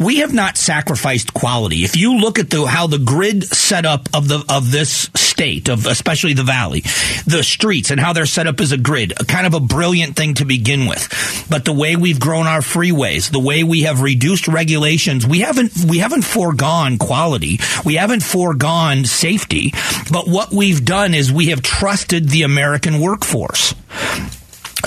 We 0.00 0.16
have 0.18 0.34
not 0.34 0.43
sacrificed 0.52 1.34
quality. 1.34 1.84
If 1.84 1.96
you 1.96 2.18
look 2.18 2.38
at 2.38 2.50
the, 2.50 2.66
how 2.66 2.86
the 2.86 2.98
grid 2.98 3.44
setup 3.44 4.08
of 4.14 4.28
the 4.28 4.44
of 4.48 4.70
this 4.70 5.10
state, 5.14 5.68
of 5.68 5.86
especially 5.86 6.34
the 6.34 6.42
valley, 6.42 6.80
the 7.26 7.42
streets 7.42 7.90
and 7.90 7.98
how 7.98 8.12
they're 8.12 8.26
set 8.26 8.46
up 8.46 8.60
as 8.60 8.72
a 8.72 8.76
grid, 8.76 9.12
a 9.18 9.24
kind 9.24 9.46
of 9.46 9.54
a 9.54 9.60
brilliant 9.60 10.16
thing 10.16 10.34
to 10.34 10.44
begin 10.44 10.86
with. 10.86 11.46
But 11.50 11.64
the 11.64 11.72
way 11.72 11.96
we've 11.96 12.20
grown 12.20 12.46
our 12.46 12.60
freeways, 12.60 13.30
the 13.30 13.40
way 13.40 13.64
we 13.64 13.82
have 13.82 14.02
reduced 14.02 14.48
regulations, 14.48 15.26
we 15.26 15.40
haven't 15.40 15.72
we 15.88 15.98
haven't 15.98 16.22
foregone 16.22 16.98
quality. 16.98 17.58
We 17.84 17.94
haven't 17.94 18.22
foregone 18.22 19.04
safety. 19.04 19.72
But 20.12 20.28
what 20.28 20.52
we've 20.52 20.84
done 20.84 21.14
is 21.14 21.32
we 21.32 21.48
have 21.48 21.62
trusted 21.62 22.28
the 22.28 22.42
American 22.42 23.00
workforce 23.00 23.74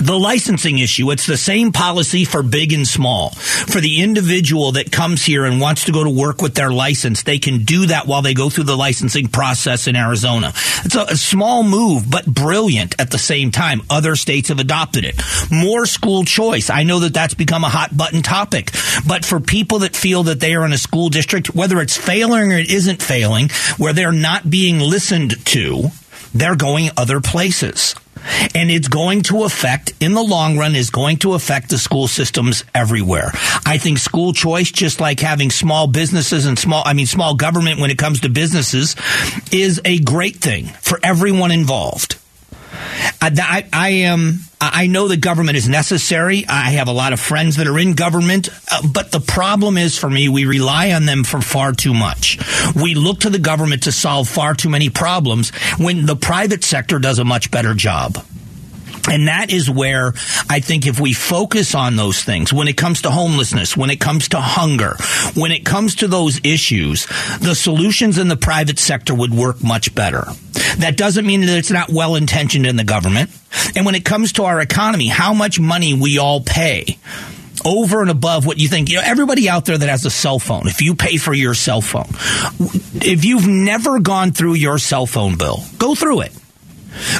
the 0.01 0.17
licensing 0.17 0.79
issue, 0.79 1.11
it's 1.11 1.25
the 1.25 1.37
same 1.37 1.71
policy 1.71 2.25
for 2.25 2.43
big 2.43 2.73
and 2.73 2.87
small. 2.87 3.31
For 3.31 3.79
the 3.79 4.01
individual 4.01 4.73
that 4.73 4.91
comes 4.91 5.23
here 5.23 5.45
and 5.45 5.59
wants 5.59 5.85
to 5.85 5.91
go 5.91 6.03
to 6.03 6.09
work 6.09 6.41
with 6.41 6.55
their 6.55 6.71
license, 6.71 7.23
they 7.23 7.39
can 7.39 7.63
do 7.63 7.87
that 7.87 8.07
while 8.07 8.21
they 8.21 8.33
go 8.33 8.49
through 8.49 8.65
the 8.65 8.75
licensing 8.75 9.27
process 9.27 9.87
in 9.87 9.95
Arizona. 9.95 10.49
It's 10.83 10.95
a, 10.95 11.03
a 11.03 11.17
small 11.17 11.63
move, 11.63 12.09
but 12.09 12.25
brilliant 12.25 12.95
at 12.99 13.11
the 13.11 13.17
same 13.17 13.51
time. 13.51 13.81
Other 13.89 14.15
states 14.15 14.49
have 14.49 14.59
adopted 14.59 15.05
it. 15.05 15.21
More 15.51 15.85
school 15.85 16.23
choice. 16.23 16.69
I 16.69 16.83
know 16.83 16.99
that 16.99 17.13
that's 17.13 17.33
become 17.33 17.63
a 17.63 17.69
hot 17.69 17.95
button 17.95 18.21
topic, 18.21 18.71
but 19.07 19.25
for 19.25 19.39
people 19.39 19.79
that 19.79 19.95
feel 19.95 20.23
that 20.23 20.39
they 20.39 20.55
are 20.55 20.65
in 20.65 20.73
a 20.73 20.77
school 20.77 21.09
district, 21.09 21.55
whether 21.55 21.81
it's 21.81 21.97
failing 21.97 22.53
or 22.53 22.57
it 22.57 22.71
isn't 22.71 23.01
failing, 23.01 23.49
where 23.77 23.93
they're 23.93 24.11
not 24.11 24.49
being 24.49 24.79
listened 24.79 25.45
to, 25.47 25.89
they're 26.33 26.55
going 26.55 26.89
other 26.97 27.21
places 27.21 27.95
and 28.55 28.69
it's 28.69 28.87
going 28.87 29.21
to 29.23 29.43
affect 29.43 29.93
in 29.99 30.13
the 30.13 30.23
long 30.23 30.57
run 30.57 30.75
is 30.75 30.89
going 30.89 31.17
to 31.17 31.33
affect 31.33 31.69
the 31.69 31.77
school 31.77 32.07
systems 32.07 32.63
everywhere. 32.73 33.31
I 33.65 33.77
think 33.77 33.97
school 33.97 34.33
choice 34.33 34.71
just 34.71 34.99
like 34.99 35.19
having 35.19 35.49
small 35.49 35.87
businesses 35.87 36.45
and 36.45 36.57
small 36.57 36.83
I 36.85 36.93
mean 36.93 37.07
small 37.07 37.35
government 37.35 37.79
when 37.79 37.91
it 37.91 37.97
comes 37.97 38.21
to 38.21 38.29
businesses 38.29 38.95
is 39.51 39.81
a 39.85 39.99
great 39.99 40.37
thing 40.37 40.65
for 40.81 40.99
everyone 41.03 41.51
involved. 41.51 42.17
I, 43.21 43.67
I, 43.73 43.89
am. 43.89 44.39
I 44.59 44.87
know 44.87 45.07
the 45.07 45.17
government 45.17 45.57
is 45.57 45.67
necessary. 45.67 46.45
I 46.47 46.71
have 46.71 46.87
a 46.87 46.91
lot 46.93 47.13
of 47.13 47.19
friends 47.19 47.57
that 47.57 47.67
are 47.67 47.77
in 47.77 47.93
government, 47.93 48.49
uh, 48.71 48.81
but 48.91 49.11
the 49.11 49.19
problem 49.19 49.77
is 49.77 49.97
for 49.97 50.09
me, 50.09 50.29
we 50.29 50.45
rely 50.45 50.91
on 50.91 51.05
them 51.05 51.23
for 51.23 51.41
far 51.41 51.73
too 51.73 51.93
much. 51.93 52.39
We 52.75 52.95
look 52.95 53.21
to 53.21 53.29
the 53.29 53.39
government 53.39 53.83
to 53.83 53.91
solve 53.91 54.27
far 54.27 54.53
too 54.53 54.69
many 54.69 54.89
problems 54.89 55.49
when 55.77 56.05
the 56.05 56.15
private 56.15 56.63
sector 56.63 56.99
does 56.99 57.19
a 57.19 57.25
much 57.25 57.51
better 57.51 57.73
job. 57.73 58.17
And 59.09 59.27
that 59.27 59.51
is 59.51 59.69
where 59.69 60.13
I 60.49 60.59
think 60.59 60.85
if 60.85 60.99
we 60.99 61.13
focus 61.13 61.75
on 61.75 61.95
those 61.95 62.23
things, 62.23 62.51
when 62.51 62.67
it 62.67 62.77
comes 62.77 63.03
to 63.03 63.11
homelessness, 63.11 63.77
when 63.77 63.89
it 63.89 63.99
comes 63.99 64.29
to 64.29 64.39
hunger, 64.39 64.95
when 65.33 65.51
it 65.51 65.65
comes 65.65 65.95
to 65.95 66.07
those 66.07 66.39
issues, 66.43 67.05
the 67.39 67.55
solutions 67.55 68.17
in 68.17 68.27
the 68.27 68.37
private 68.37 68.79
sector 68.79 69.13
would 69.13 69.33
work 69.33 69.63
much 69.63 69.93
better. 69.95 70.25
That 70.79 70.95
doesn't 70.97 71.25
mean 71.25 71.41
that 71.41 71.57
it's 71.57 71.71
not 71.71 71.89
well 71.89 72.15
intentioned 72.15 72.65
in 72.65 72.75
the 72.75 72.83
government. 72.83 73.29
And 73.75 73.85
when 73.85 73.95
it 73.95 74.05
comes 74.05 74.33
to 74.33 74.43
our 74.43 74.59
economy, 74.59 75.07
how 75.07 75.33
much 75.33 75.59
money 75.59 75.93
we 75.93 76.17
all 76.17 76.41
pay 76.41 76.97
over 77.65 78.01
and 78.01 78.09
above 78.09 78.45
what 78.45 78.57
you 78.57 78.67
think. 78.67 78.89
You 78.89 78.97
know, 78.97 79.03
everybody 79.03 79.49
out 79.49 79.65
there 79.65 79.77
that 79.77 79.89
has 79.89 80.05
a 80.05 80.09
cell 80.09 80.39
phone, 80.39 80.67
if 80.67 80.81
you 80.81 80.95
pay 80.95 81.17
for 81.17 81.33
your 81.33 81.53
cell 81.53 81.81
phone, 81.81 82.07
if 83.03 83.25
you've 83.25 83.47
never 83.47 83.99
gone 83.99 84.31
through 84.31 84.53
your 84.53 84.77
cell 84.77 85.05
phone 85.05 85.37
bill, 85.37 85.63
go 85.77 85.95
through 85.95 86.21
it. 86.21 86.31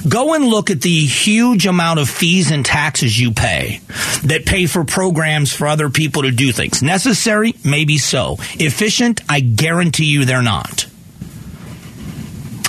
Go 0.08 0.34
and 0.34 0.46
look 0.46 0.70
at 0.70 0.82
the 0.82 1.06
huge 1.06 1.66
amount 1.66 2.00
of 2.00 2.10
fees 2.10 2.52
and 2.52 2.66
taxes 2.66 3.20
you 3.20 3.32
pay 3.32 3.82
that 4.24 4.46
pay 4.46 4.66
for 4.66 4.84
programs 4.84 5.54
for 5.54 5.68
other 5.68 5.90
people 5.90 6.24
to 6.24 6.32
do 6.32 6.52
things. 6.52 6.82
Necessary? 6.82 7.54
Maybe 7.64 7.98
so. 7.98 8.38
Efficient? 8.60 9.22
I 9.30 9.40
guarantee 9.40 10.06
you 10.06 10.26
they're 10.26 10.42
not. 10.42 10.88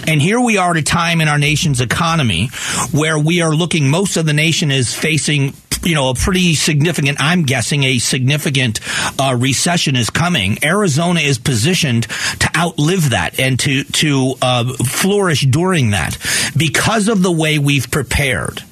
And 0.07 0.23
here 0.23 0.41
we 0.41 0.57
are 0.57 0.71
at 0.71 0.79
a 0.79 0.83
time 0.83 1.21
in 1.21 1.29
our 1.29 1.39
nation's 1.39 1.83
economy 1.83 2.49
where 2.93 3.19
we 3.19 3.43
are 3.43 3.55
looking, 3.55 3.91
most 3.91 4.17
of 4.17 4.25
the 4.25 4.33
nation 4.33 4.71
is 4.71 4.95
facing 4.95 5.53
you 5.83 5.95
know, 5.95 6.11
a 6.11 6.15
pretty 6.15 6.55
significant, 6.55 7.19
I'm 7.21 7.43
guessing 7.43 7.85
a 7.85 7.99
significant 7.99 8.81
uh, 9.21 9.37
recession 9.39 9.97
is 9.97 10.11
coming. 10.11 10.59
Arizona 10.65 11.21
is 11.21 11.39
positioned 11.39 12.05
to 12.41 12.51
outlive 12.57 13.11
that 13.11 13.39
and 13.39 13.59
to, 13.61 13.85
to 13.85 14.35
uh, 14.43 14.73
flourish 14.85 15.43
during 15.47 15.91
that 15.91 16.19
because 16.57 17.09
of 17.09 17.23
the 17.23 17.33
way 17.33 17.59
we've 17.59 17.91
prepared 17.91 18.63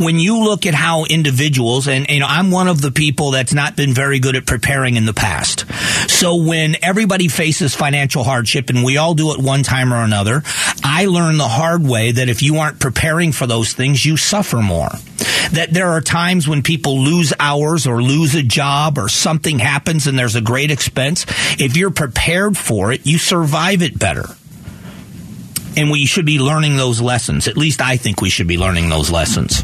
when 0.00 0.18
you 0.18 0.42
look 0.42 0.66
at 0.66 0.74
how 0.74 1.04
individuals, 1.04 1.86
and 1.86 2.08
you 2.08 2.20
know, 2.20 2.26
I'm 2.26 2.50
one 2.50 2.68
of 2.68 2.80
the 2.80 2.90
people 2.90 3.32
that's 3.32 3.52
not 3.52 3.76
been 3.76 3.92
very 3.92 4.18
good 4.18 4.34
at 4.34 4.46
preparing 4.46 4.96
in 4.96 5.04
the 5.04 5.12
past. 5.12 5.70
So 6.10 6.36
when 6.36 6.76
everybody 6.82 7.28
faces 7.28 7.74
financial 7.74 8.24
hardship, 8.24 8.70
and 8.70 8.82
we 8.82 8.96
all 8.96 9.14
do 9.14 9.32
it 9.32 9.38
one 9.38 9.62
time 9.62 9.92
or 9.92 10.02
another, 10.02 10.42
I 10.82 11.04
learned 11.04 11.38
the 11.38 11.48
hard 11.48 11.86
way 11.86 12.12
that 12.12 12.28
if 12.28 12.42
you 12.42 12.56
aren't 12.56 12.80
preparing 12.80 13.32
for 13.32 13.46
those 13.46 13.74
things, 13.74 14.04
you 14.04 14.16
suffer 14.16 14.62
more. 14.62 14.90
That 15.52 15.68
there 15.70 15.88
are 15.88 16.00
times 16.00 16.48
when 16.48 16.62
people 16.62 16.98
lose 16.98 17.32
hours 17.38 17.86
or 17.86 18.02
lose 18.02 18.34
a 18.34 18.42
job 18.42 18.98
or 18.98 19.08
something 19.08 19.58
happens 19.58 20.06
and 20.06 20.18
there's 20.18 20.36
a 20.36 20.40
great 20.40 20.70
expense. 20.70 21.26
If 21.58 21.76
you're 21.76 21.90
prepared 21.90 22.56
for 22.56 22.92
it, 22.92 23.06
you 23.06 23.18
survive 23.18 23.82
it 23.82 23.98
better 23.98 24.24
and 25.76 25.90
we 25.90 26.06
should 26.06 26.26
be 26.26 26.38
learning 26.38 26.76
those 26.76 27.00
lessons. 27.00 27.48
At 27.48 27.56
least 27.56 27.80
I 27.80 27.96
think 27.96 28.20
we 28.20 28.30
should 28.30 28.48
be 28.48 28.58
learning 28.58 28.88
those 28.88 29.10
lessons. 29.10 29.62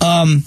Um, 0.00 0.44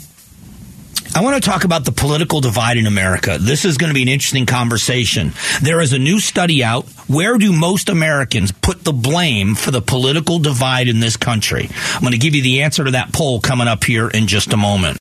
I 1.15 1.21
want 1.21 1.41
to 1.41 1.49
talk 1.49 1.63
about 1.63 1.85
the 1.85 1.91
political 1.91 2.39
divide 2.39 2.77
in 2.77 2.85
America. 2.85 3.37
This 3.39 3.65
is 3.65 3.77
going 3.77 3.89
to 3.89 3.93
be 3.95 4.03
an 4.03 4.07
interesting 4.07 4.45
conversation. 4.45 5.33
There 5.61 5.81
is 5.81 5.91
a 5.91 5.99
new 5.99 6.19
study 6.19 6.63
out. 6.63 6.87
Where 7.07 7.37
do 7.37 7.51
most 7.51 7.89
Americans 7.89 8.51
put 8.51 8.83
the 8.83 8.93
blame 8.93 9.55
for 9.55 9.71
the 9.71 9.81
political 9.81 10.37
divide 10.37 10.87
in 10.87 10.99
this 10.99 11.17
country? 11.17 11.67
I'm 11.95 12.01
going 12.01 12.13
to 12.13 12.19
give 12.19 12.35
you 12.35 12.43
the 12.43 12.61
answer 12.61 12.85
to 12.85 12.91
that 12.91 13.11
poll 13.11 13.41
coming 13.41 13.67
up 13.67 13.83
here 13.83 14.07
in 14.07 14.27
just 14.27 14.53
a 14.53 14.57
moment. 14.57 14.97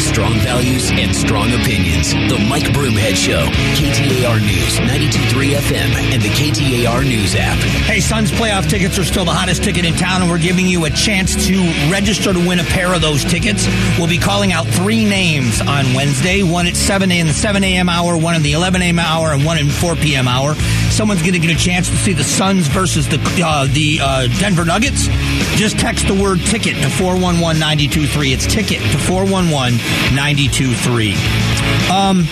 Strong 0.00 0.34
values 0.38 0.90
and 0.92 1.14
strong 1.14 1.52
opinions. 1.52 1.83
The 2.14 2.38
Mike 2.48 2.70
Broomhead 2.72 3.16
Show, 3.16 3.44
KTAR 3.74 4.40
News, 4.40 4.78
92.3 4.78 5.56
FM, 5.56 5.94
and 6.12 6.22
the 6.22 6.28
KTAR 6.28 7.02
News 7.02 7.34
app. 7.34 7.58
Hey, 7.86 7.98
Suns 7.98 8.30
playoff 8.30 8.70
tickets 8.70 8.98
are 9.00 9.04
still 9.04 9.24
the 9.24 9.32
hottest 9.32 9.64
ticket 9.64 9.84
in 9.84 9.94
town, 9.94 10.22
and 10.22 10.30
we're 10.30 10.38
giving 10.38 10.66
you 10.66 10.84
a 10.84 10.90
chance 10.90 11.34
to 11.48 11.54
register 11.90 12.32
to 12.32 12.38
win 12.38 12.60
a 12.60 12.64
pair 12.64 12.94
of 12.94 13.00
those 13.00 13.24
tickets. 13.24 13.66
We'll 13.98 14.08
be 14.08 14.18
calling 14.18 14.52
out 14.52 14.64
three 14.66 15.04
names 15.04 15.60
on 15.60 15.92
Wednesday 15.92 16.42
one 16.44 16.68
at 16.68 16.76
7 16.76 17.10
a.m. 17.10 17.26
the 17.26 17.32
7 17.32 17.64
a.m. 17.64 17.88
hour, 17.88 18.16
one 18.16 18.36
in 18.36 18.42
the 18.42 18.52
11 18.52 18.80
a.m. 18.80 18.98
hour, 19.00 19.32
and 19.32 19.44
one 19.44 19.58
in 19.58 19.68
4 19.68 19.96
p.m. 19.96 20.28
hour. 20.28 20.54
Someone's 20.90 21.20
going 21.20 21.34
to 21.34 21.40
get 21.40 21.50
a 21.50 21.58
chance 21.58 21.88
to 21.88 21.96
see 21.96 22.12
the 22.12 22.22
Suns 22.22 22.68
versus 22.68 23.08
the, 23.08 23.18
uh, 23.44 23.66
the 23.72 23.98
uh, 24.00 24.28
Denver 24.38 24.64
Nuggets. 24.64 25.08
Just 25.56 25.78
text 25.80 26.06
the 26.06 26.14
word 26.14 26.38
ticket 26.46 26.76
to 26.76 26.88
411 26.90 27.58
923. 27.58 28.32
It's 28.32 28.46
ticket 28.46 28.80
to 28.92 28.98
411 28.98 29.78
923. 30.14 31.53
Um, 31.90 32.26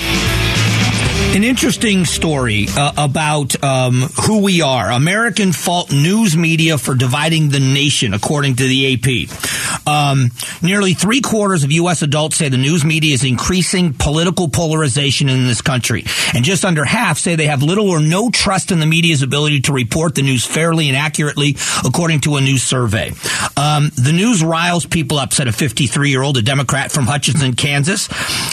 an 1.35 1.45
interesting 1.45 2.05
story 2.05 2.67
uh, 2.77 2.93
about 2.99 3.63
um, 3.65 4.03
who 4.27 4.43
we 4.43 4.61
are. 4.61 4.91
American 4.91 5.53
fault 5.53 5.91
news 5.91 6.37
media 6.37 6.77
for 6.77 6.95
dividing 6.95 7.49
the 7.49 7.61
nation, 7.61 8.13
according 8.13 8.57
to 8.57 8.65
the 8.65 8.93
AP. 8.95 9.87
Um, 9.87 10.31
nearly 10.61 10.93
three 10.95 11.21
quarters 11.21 11.65
of 11.65 11.73
U.S. 11.73 12.03
adults 12.03 12.37
say 12.37 12.49
the 12.49 12.59
news 12.59 12.85
media 12.85 13.15
is 13.15 13.25
increasing 13.25 13.95
political 13.95 14.49
polarization 14.49 15.29
in 15.29 15.47
this 15.47 15.63
country. 15.63 16.05
And 16.35 16.45
just 16.45 16.65
under 16.65 16.85
half 16.85 17.19
say 17.19 17.35
they 17.35 17.47
have 17.47 17.63
little 17.63 17.89
or 17.89 18.01
no 18.01 18.31
trust 18.31 18.71
in 18.71 18.79
the 18.79 18.87
media's 18.87 19.23
ability 19.23 19.61
to 19.63 19.73
report 19.73 20.15
the 20.15 20.23
news 20.23 20.45
fairly 20.45 20.89
and 20.89 20.97
accurately, 20.97 21.57
according 21.85 22.21
to 22.23 22.37
a 22.37 22.41
new 22.41 22.59
survey. 22.59 23.13
Um, 23.57 23.91
the 23.97 24.13
news 24.13 24.43
riles 24.45 24.85
people 24.85 25.19
up, 25.19 25.33
said 25.33 25.49
a 25.49 25.53
53 25.53 26.11
year 26.11 26.23
old, 26.23 26.37
a 26.37 26.43
Democrat 26.43 26.93
from 26.93 27.07
Hutchinson, 27.07 27.55
Kansas. 27.55 28.09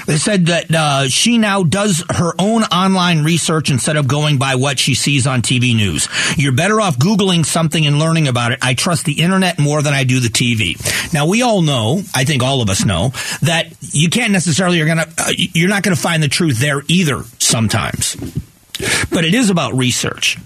They 0.06 0.18
said 0.18 0.48
that 0.48 0.74
uh, 0.74 1.10
she 1.10 1.38
now 1.38 1.64
does 1.64 2.04
her 2.10 2.34
own 2.40 2.59
own 2.60 2.66
online 2.66 3.24
research 3.24 3.70
instead 3.70 3.96
of 3.96 4.08
going 4.08 4.38
by 4.38 4.56
what 4.56 4.80
she 4.80 4.94
sees 4.94 5.28
on 5.28 5.42
TV 5.42 5.76
news. 5.76 6.08
You're 6.38 6.54
better 6.54 6.82
off 6.82 6.98
Googling 6.98 7.46
something 7.46 7.86
and 7.86 8.00
learning 8.00 8.28
about 8.28 8.52
it. 8.52 8.60
I 8.62 8.74
trust 8.74 9.06
the 9.06 9.22
internet 9.22 9.60
more 9.60 9.82
than 9.82 9.94
I 9.94 10.04
do 10.04 10.20
the 10.20 10.28
TV. 10.28 10.78
Now, 11.14 11.28
we 11.28 11.42
all 11.42 11.62
know, 11.62 12.02
I 12.14 12.24
think 12.24 12.44
all 12.44 12.62
of 12.62 12.70
us 12.70 12.86
know, 12.86 13.10
that 13.42 13.74
you 13.82 14.10
can't 14.10 14.32
necessarily, 14.32 14.78
you're 14.78 14.88
gonna, 14.88 15.08
uh, 15.18 15.32
you're 15.36 15.70
not 15.70 15.84
gonna 15.84 15.96
find 15.96 16.22
the 16.22 16.28
truth 16.28 16.60
there 16.60 16.84
either 16.88 17.24
sometimes. 17.40 18.16
But 19.10 19.26
it 19.26 19.34
is 19.34 19.50
about 19.50 19.74
research. 19.76 20.38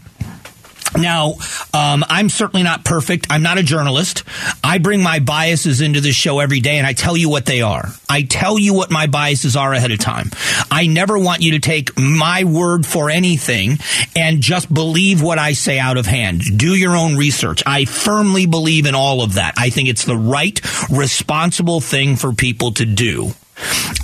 Now, 0.98 1.36
um, 1.74 2.04
I'm 2.08 2.30
certainly 2.30 2.64
not 2.64 2.86
perfect. 2.86 3.28
I'm 3.30 3.44
not 3.44 3.58
a 3.58 3.64
journalist. 3.64 4.24
I 4.64 4.78
bring 4.78 5.02
my 5.02 5.20
biases 5.20 5.82
into 5.82 6.02
this 6.02 6.16
show 6.16 6.40
every 6.40 6.60
day 6.60 6.78
and 6.78 6.86
I 6.86 6.94
tell 6.94 7.18
you 7.18 7.30
what 7.30 7.46
they 7.46 7.62
are. 7.62 7.90
I 8.10 8.24
tell 8.24 8.60
you 8.60 8.74
what 8.74 8.92
my 8.92 9.08
biases 9.08 9.56
are 9.56 9.74
ahead 9.74 9.92
of 9.92 10.00
time. 10.00 10.30
I 10.70 10.88
never 10.88 11.18
want 11.18 11.42
you 11.42 11.52
to 11.52 11.60
take 11.60 11.98
my 11.98 12.44
word 12.44 12.86
for 12.86 13.10
anything 13.10 13.80
and 14.16 14.42
just 14.42 14.74
believe 14.74 15.22
what 15.22 15.40
I 15.40 15.54
say 15.54 15.80
out 15.80 15.98
of 15.98 16.06
hand. 16.06 16.42
Do 16.58 16.76
your 16.76 16.96
own 16.96 17.16
research. 17.16 17.64
I 17.66 17.86
firmly 17.86 18.46
believe 18.46 18.86
in 18.86 18.96
all 18.96 19.24
of 19.24 19.34
that. 19.36 19.56
I 19.58 19.70
think 19.70 19.90
it's 19.90 20.06
the 20.06 20.18
right, 20.18 20.60
responsible 20.90 21.82
thing 21.82 22.16
for 22.16 22.34
people 22.34 22.72
to 22.74 22.86
do. 22.86 23.34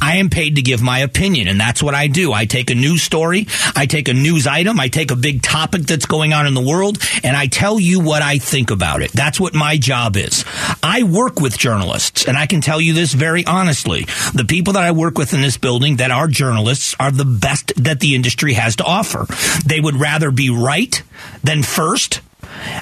I 0.01 0.17
am 0.17 0.29
paid 0.29 0.55
to 0.55 0.61
give 0.61 0.81
my 0.81 0.99
opinion, 0.99 1.47
and 1.47 1.59
that's 1.59 1.83
what 1.83 1.95
I 1.95 2.07
do. 2.07 2.33
I 2.33 2.45
take 2.45 2.69
a 2.69 2.75
news 2.75 3.03
story, 3.03 3.47
I 3.75 3.85
take 3.85 4.07
a 4.07 4.13
news 4.13 4.47
item, 4.47 4.79
I 4.79 4.87
take 4.87 5.11
a 5.11 5.15
big 5.15 5.41
topic 5.41 5.83
that's 5.83 6.05
going 6.05 6.33
on 6.33 6.47
in 6.47 6.53
the 6.53 6.61
world, 6.61 6.97
and 7.23 7.35
I 7.35 7.47
tell 7.47 7.79
you 7.79 7.99
what 7.99 8.21
I 8.21 8.37
think 8.37 8.71
about 8.71 9.01
it. 9.01 9.11
That's 9.11 9.39
what 9.39 9.53
my 9.53 9.77
job 9.77 10.15
is. 10.15 10.45
I 10.81 11.03
work 11.03 11.39
with 11.39 11.57
journalists, 11.57 12.27
and 12.27 12.37
I 12.37 12.45
can 12.45 12.61
tell 12.61 12.79
you 12.79 12.93
this 12.93 13.13
very 13.13 13.45
honestly. 13.45 14.05
The 14.33 14.45
people 14.47 14.73
that 14.73 14.83
I 14.83 14.91
work 14.91 15.17
with 15.17 15.33
in 15.33 15.41
this 15.41 15.57
building 15.57 15.97
that 15.97 16.11
are 16.11 16.27
journalists 16.27 16.95
are 16.99 17.11
the 17.11 17.25
best 17.25 17.73
that 17.77 17.99
the 17.99 18.15
industry 18.15 18.53
has 18.53 18.77
to 18.77 18.83
offer. 18.83 19.25
They 19.65 19.79
would 19.79 19.95
rather 19.95 20.31
be 20.31 20.49
right 20.49 21.01
than 21.43 21.63
first. 21.63 22.21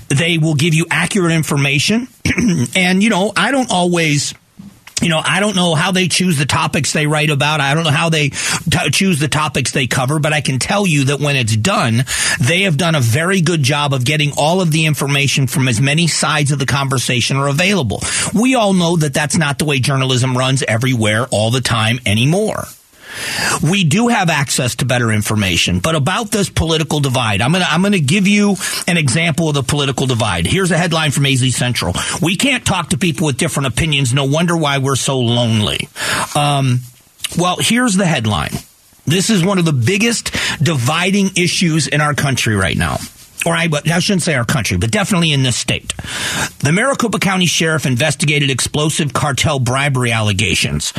They 0.09 0.37
will 0.37 0.55
give 0.55 0.73
you 0.73 0.85
accurate 0.89 1.31
information. 1.31 2.07
and, 2.75 3.03
you 3.03 3.09
know, 3.09 3.33
I 3.35 3.51
don't 3.51 3.71
always 3.71 4.33
you 5.01 5.09
know, 5.09 5.21
I 5.23 5.39
don't 5.39 5.55
know 5.55 5.75
how 5.75 5.91
they 5.91 6.07
choose 6.07 6.37
the 6.37 6.45
topics 6.45 6.93
they 6.93 7.07
write 7.07 7.29
about. 7.29 7.61
I 7.61 7.73
don't 7.73 7.83
know 7.83 7.91
how 7.91 8.09
they 8.09 8.29
t- 8.29 8.89
choose 8.91 9.19
the 9.19 9.27
topics 9.27 9.71
they 9.71 9.87
cover, 9.87 10.19
but 10.19 10.33
I 10.33 10.41
can 10.41 10.59
tell 10.59 10.87
you 10.87 11.05
that 11.05 11.19
when 11.19 11.35
it's 11.35 11.55
done, 11.55 12.03
they 12.39 12.63
have 12.63 12.77
done 12.77 12.95
a 12.95 12.99
very 13.01 13.41
good 13.41 13.61
job 13.61 13.93
of 13.93 14.05
getting 14.05 14.31
all 14.37 14.61
of 14.61 14.71
the 14.71 14.85
information 14.85 15.47
from 15.47 15.67
as 15.67 15.79
many 15.79 16.07
sides 16.07 16.51
of 16.51 16.59
the 16.59 16.65
conversation 16.65 17.37
are 17.37 17.47
available. 17.47 18.01
We 18.33 18.55
all 18.55 18.73
know 18.73 18.97
that 18.97 19.13
that's 19.13 19.37
not 19.37 19.59
the 19.59 19.65
way 19.65 19.79
journalism 19.79 20.37
runs 20.37 20.63
everywhere 20.63 21.27
all 21.31 21.51
the 21.51 21.61
time 21.61 21.99
anymore. 22.05 22.65
We 23.61 23.83
do 23.83 24.07
have 24.07 24.29
access 24.29 24.75
to 24.77 24.85
better 24.85 25.11
information, 25.11 25.79
but 25.79 25.95
about 25.95 26.31
this 26.31 26.49
political 26.49 26.99
divide, 26.99 27.41
I'm 27.41 27.51
going 27.51 27.63
to 27.63 27.71
I'm 27.71 27.81
going 27.81 27.93
to 27.93 27.99
give 27.99 28.27
you 28.27 28.55
an 28.87 28.97
example 28.97 29.49
of 29.49 29.55
the 29.55 29.63
political 29.63 30.07
divide. 30.07 30.45
Here's 30.45 30.71
a 30.71 30.77
headline 30.77 31.11
from 31.11 31.25
AZ 31.25 31.55
Central. 31.55 31.93
We 32.21 32.35
can't 32.35 32.65
talk 32.65 32.89
to 32.89 32.97
people 32.97 33.27
with 33.27 33.37
different 33.37 33.67
opinions. 33.67 34.13
No 34.13 34.25
wonder 34.25 34.55
why 34.55 34.77
we're 34.77 34.95
so 34.95 35.19
lonely. 35.19 35.87
Um, 36.35 36.79
well, 37.37 37.57
here's 37.59 37.95
the 37.95 38.05
headline. 38.05 38.51
This 39.05 39.29
is 39.29 39.43
one 39.43 39.57
of 39.57 39.65
the 39.65 39.73
biggest 39.73 40.33
dividing 40.61 41.31
issues 41.37 41.87
in 41.87 42.01
our 42.01 42.13
country 42.13 42.55
right 42.55 42.77
now 42.77 42.97
or 43.45 43.53
I, 43.53 43.69
I 43.85 43.99
shouldn't 43.99 44.23
say 44.23 44.35
our 44.35 44.45
country, 44.45 44.77
but 44.77 44.91
definitely 44.91 45.31
in 45.31 45.43
this 45.43 45.55
state. 45.55 45.93
The 46.59 46.71
Maricopa 46.71 47.19
County 47.19 47.45
Sheriff 47.45 47.85
investigated 47.85 48.49
explosive 48.49 49.13
cartel 49.13 49.59
bribery 49.59 50.11
allegations. 50.11 50.93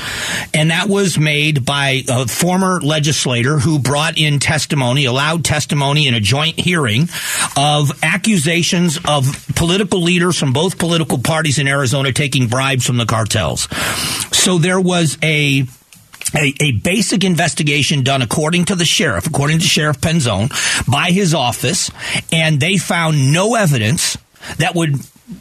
And 0.54 0.70
that 0.70 0.88
was 0.88 1.18
made 1.18 1.64
by 1.64 2.02
a 2.08 2.26
former 2.26 2.80
legislator 2.80 3.58
who 3.58 3.78
brought 3.78 4.18
in 4.18 4.38
testimony, 4.38 5.04
allowed 5.04 5.44
testimony 5.44 6.06
in 6.06 6.14
a 6.14 6.20
joint 6.20 6.58
hearing 6.58 7.08
of 7.56 7.92
accusations 8.02 8.98
of 9.04 9.46
political 9.54 10.00
leaders 10.00 10.38
from 10.38 10.52
both 10.52 10.78
political 10.78 11.18
parties 11.18 11.58
in 11.58 11.68
Arizona 11.68 12.12
taking 12.12 12.48
bribes 12.48 12.86
from 12.86 12.96
the 12.96 13.06
cartels. 13.06 13.68
So 14.32 14.58
there 14.58 14.80
was 14.80 15.18
a 15.22 15.66
a, 16.34 16.54
a, 16.60 16.72
basic 16.72 17.24
investigation 17.24 18.02
done 18.02 18.22
according 18.22 18.66
to 18.66 18.74
the 18.74 18.84
sheriff, 18.84 19.26
according 19.26 19.58
to 19.58 19.64
Sheriff 19.64 20.00
Penzone, 20.00 20.50
by 20.90 21.10
his 21.10 21.34
office, 21.34 21.90
and 22.32 22.60
they 22.60 22.76
found 22.76 23.32
no 23.32 23.54
evidence 23.54 24.16
that 24.58 24.74
would 24.74 24.96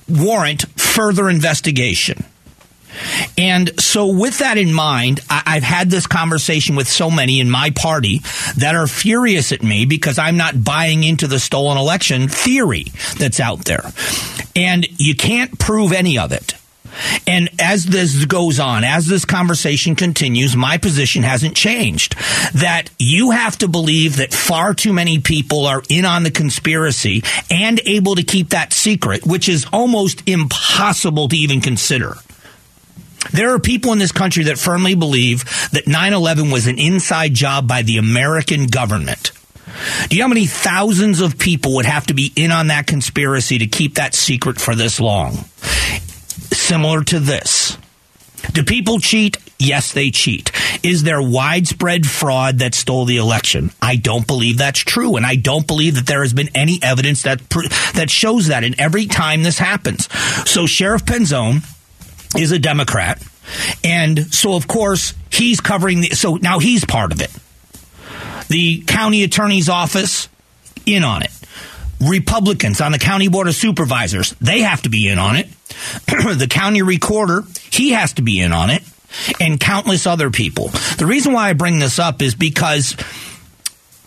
warrant 0.07 0.63
further 0.79 1.29
investigation. 1.29 2.25
And 3.37 3.79
so, 3.79 4.07
with 4.07 4.39
that 4.39 4.57
in 4.57 4.73
mind, 4.73 5.19
I- 5.29 5.55
have 5.55 5.63
had 5.63 5.89
this 5.91 6.07
conversation 6.07 6.75
with 6.75 6.87
so 6.87 7.11
many 7.11 7.39
in 7.39 7.49
my 7.49 7.69
party 7.69 8.21
that 8.57 8.75
are 8.75 8.87
furious 8.87 9.51
at 9.51 9.63
me 9.63 9.85
because 9.85 10.17
I'm 10.17 10.37
not 10.37 10.63
buying 10.63 11.03
into 11.03 11.27
the 11.27 11.39
stolen 11.39 11.77
election 11.77 12.27
theory 12.27 12.85
that's 13.17 13.39
out 13.39 13.65
there. 13.65 13.91
And 14.55 14.87
you 14.99 15.15
can't 15.15 15.59
prove 15.59 15.91
any 15.91 16.17
of 16.17 16.31
it. 16.31 16.55
And 17.25 17.49
as 17.59 17.85
this 17.85 18.25
goes 18.25 18.59
on, 18.59 18.83
as 18.83 19.05
this 19.07 19.25
conversation 19.25 19.95
continues, 19.95 20.55
my 20.55 20.77
position 20.77 21.23
hasn't 21.23 21.55
changed. 21.55 22.15
That 22.53 22.89
you 22.97 23.31
have 23.31 23.57
to 23.59 23.67
believe 23.67 24.17
that 24.17 24.33
far 24.33 24.73
too 24.73 24.93
many 24.93 25.19
people 25.19 25.65
are 25.65 25.83
in 25.89 26.05
on 26.05 26.23
the 26.23 26.31
conspiracy 26.31 27.23
and 27.51 27.79
able 27.85 28.15
to 28.15 28.23
keep 28.23 28.49
that 28.49 28.73
secret, 28.73 29.25
which 29.25 29.49
is 29.49 29.65
almost 29.71 30.27
impossible 30.27 31.27
to 31.29 31.37
even 31.37 31.61
consider. 31.61 32.15
There 33.31 33.53
are 33.53 33.59
people 33.59 33.91
in 33.91 33.99
this 33.99 34.11
country 34.11 34.45
that 34.45 34.57
firmly 34.57 34.95
believe 34.95 35.43
that 35.71 35.87
9 35.87 36.13
11 36.13 36.51
was 36.51 36.67
an 36.67 36.79
inside 36.79 37.33
job 37.33 37.67
by 37.67 37.81
the 37.81 37.97
American 37.97 38.67
government. 38.67 39.31
Do 40.07 40.15
you 40.15 40.21
know 40.21 40.25
how 40.25 40.29
many 40.29 40.45
thousands 40.45 41.21
of 41.21 41.37
people 41.37 41.75
would 41.75 41.85
have 41.85 42.07
to 42.07 42.13
be 42.13 42.31
in 42.35 42.51
on 42.51 42.67
that 42.67 42.87
conspiracy 42.87 43.59
to 43.59 43.67
keep 43.67 43.95
that 43.95 44.15
secret 44.15 44.59
for 44.59 44.75
this 44.75 44.99
long? 44.99 45.45
Similar 46.57 47.03
to 47.05 47.19
this. 47.19 47.77
Do 48.51 48.63
people 48.63 48.99
cheat? 48.99 49.37
Yes, 49.59 49.93
they 49.93 50.11
cheat. 50.11 50.51
Is 50.83 51.03
there 51.03 51.21
widespread 51.21 52.05
fraud 52.05 52.59
that 52.59 52.75
stole 52.75 53.05
the 53.05 53.17
election? 53.17 53.71
I 53.81 53.95
don't 53.95 54.27
believe 54.27 54.59
that's 54.59 54.79
true, 54.79 55.15
and 55.15 55.25
I 55.25 55.35
don't 55.35 55.65
believe 55.65 55.95
that 55.95 56.05
there 56.05 56.21
has 56.21 56.33
been 56.33 56.49
any 56.53 56.79
evidence 56.83 57.23
that 57.23 57.39
that 57.95 58.09
shows 58.09 58.47
that. 58.47 58.63
And 58.63 58.79
every 58.79 59.07
time 59.07 59.41
this 59.41 59.57
happens, 59.57 60.07
so 60.49 60.67
Sheriff 60.67 61.05
Penzone 61.05 61.63
is 62.39 62.51
a 62.51 62.59
Democrat, 62.59 63.21
and 63.83 64.31
so 64.33 64.55
of 64.55 64.67
course 64.67 65.15
he's 65.31 65.59
covering 65.59 66.01
the. 66.01 66.09
So 66.09 66.35
now 66.35 66.59
he's 66.59 66.85
part 66.85 67.11
of 67.11 67.21
it. 67.21 67.31
The 68.49 68.81
county 68.81 69.23
attorney's 69.23 69.69
office 69.69 70.29
in 70.85 71.03
on 71.03 71.23
it. 71.23 71.31
Republicans 71.99 72.79
on 72.79 72.91
the 72.91 72.99
county 72.99 73.27
board 73.27 73.47
of 73.47 73.55
supervisors, 73.55 74.35
they 74.39 74.61
have 74.61 74.83
to 74.83 74.89
be 74.89 75.07
in 75.07 75.17
on 75.17 75.35
it. 75.35 75.47
the 76.05 76.47
county 76.49 76.81
recorder, 76.81 77.43
he 77.71 77.91
has 77.91 78.13
to 78.13 78.21
be 78.21 78.39
in 78.39 78.53
on 78.53 78.69
it, 78.69 78.83
and 79.39 79.59
countless 79.59 80.05
other 80.07 80.29
people. 80.29 80.69
The 80.97 81.05
reason 81.05 81.33
why 81.33 81.49
I 81.49 81.53
bring 81.53 81.79
this 81.79 81.99
up 81.99 82.21
is 82.21 82.35
because 82.35 82.95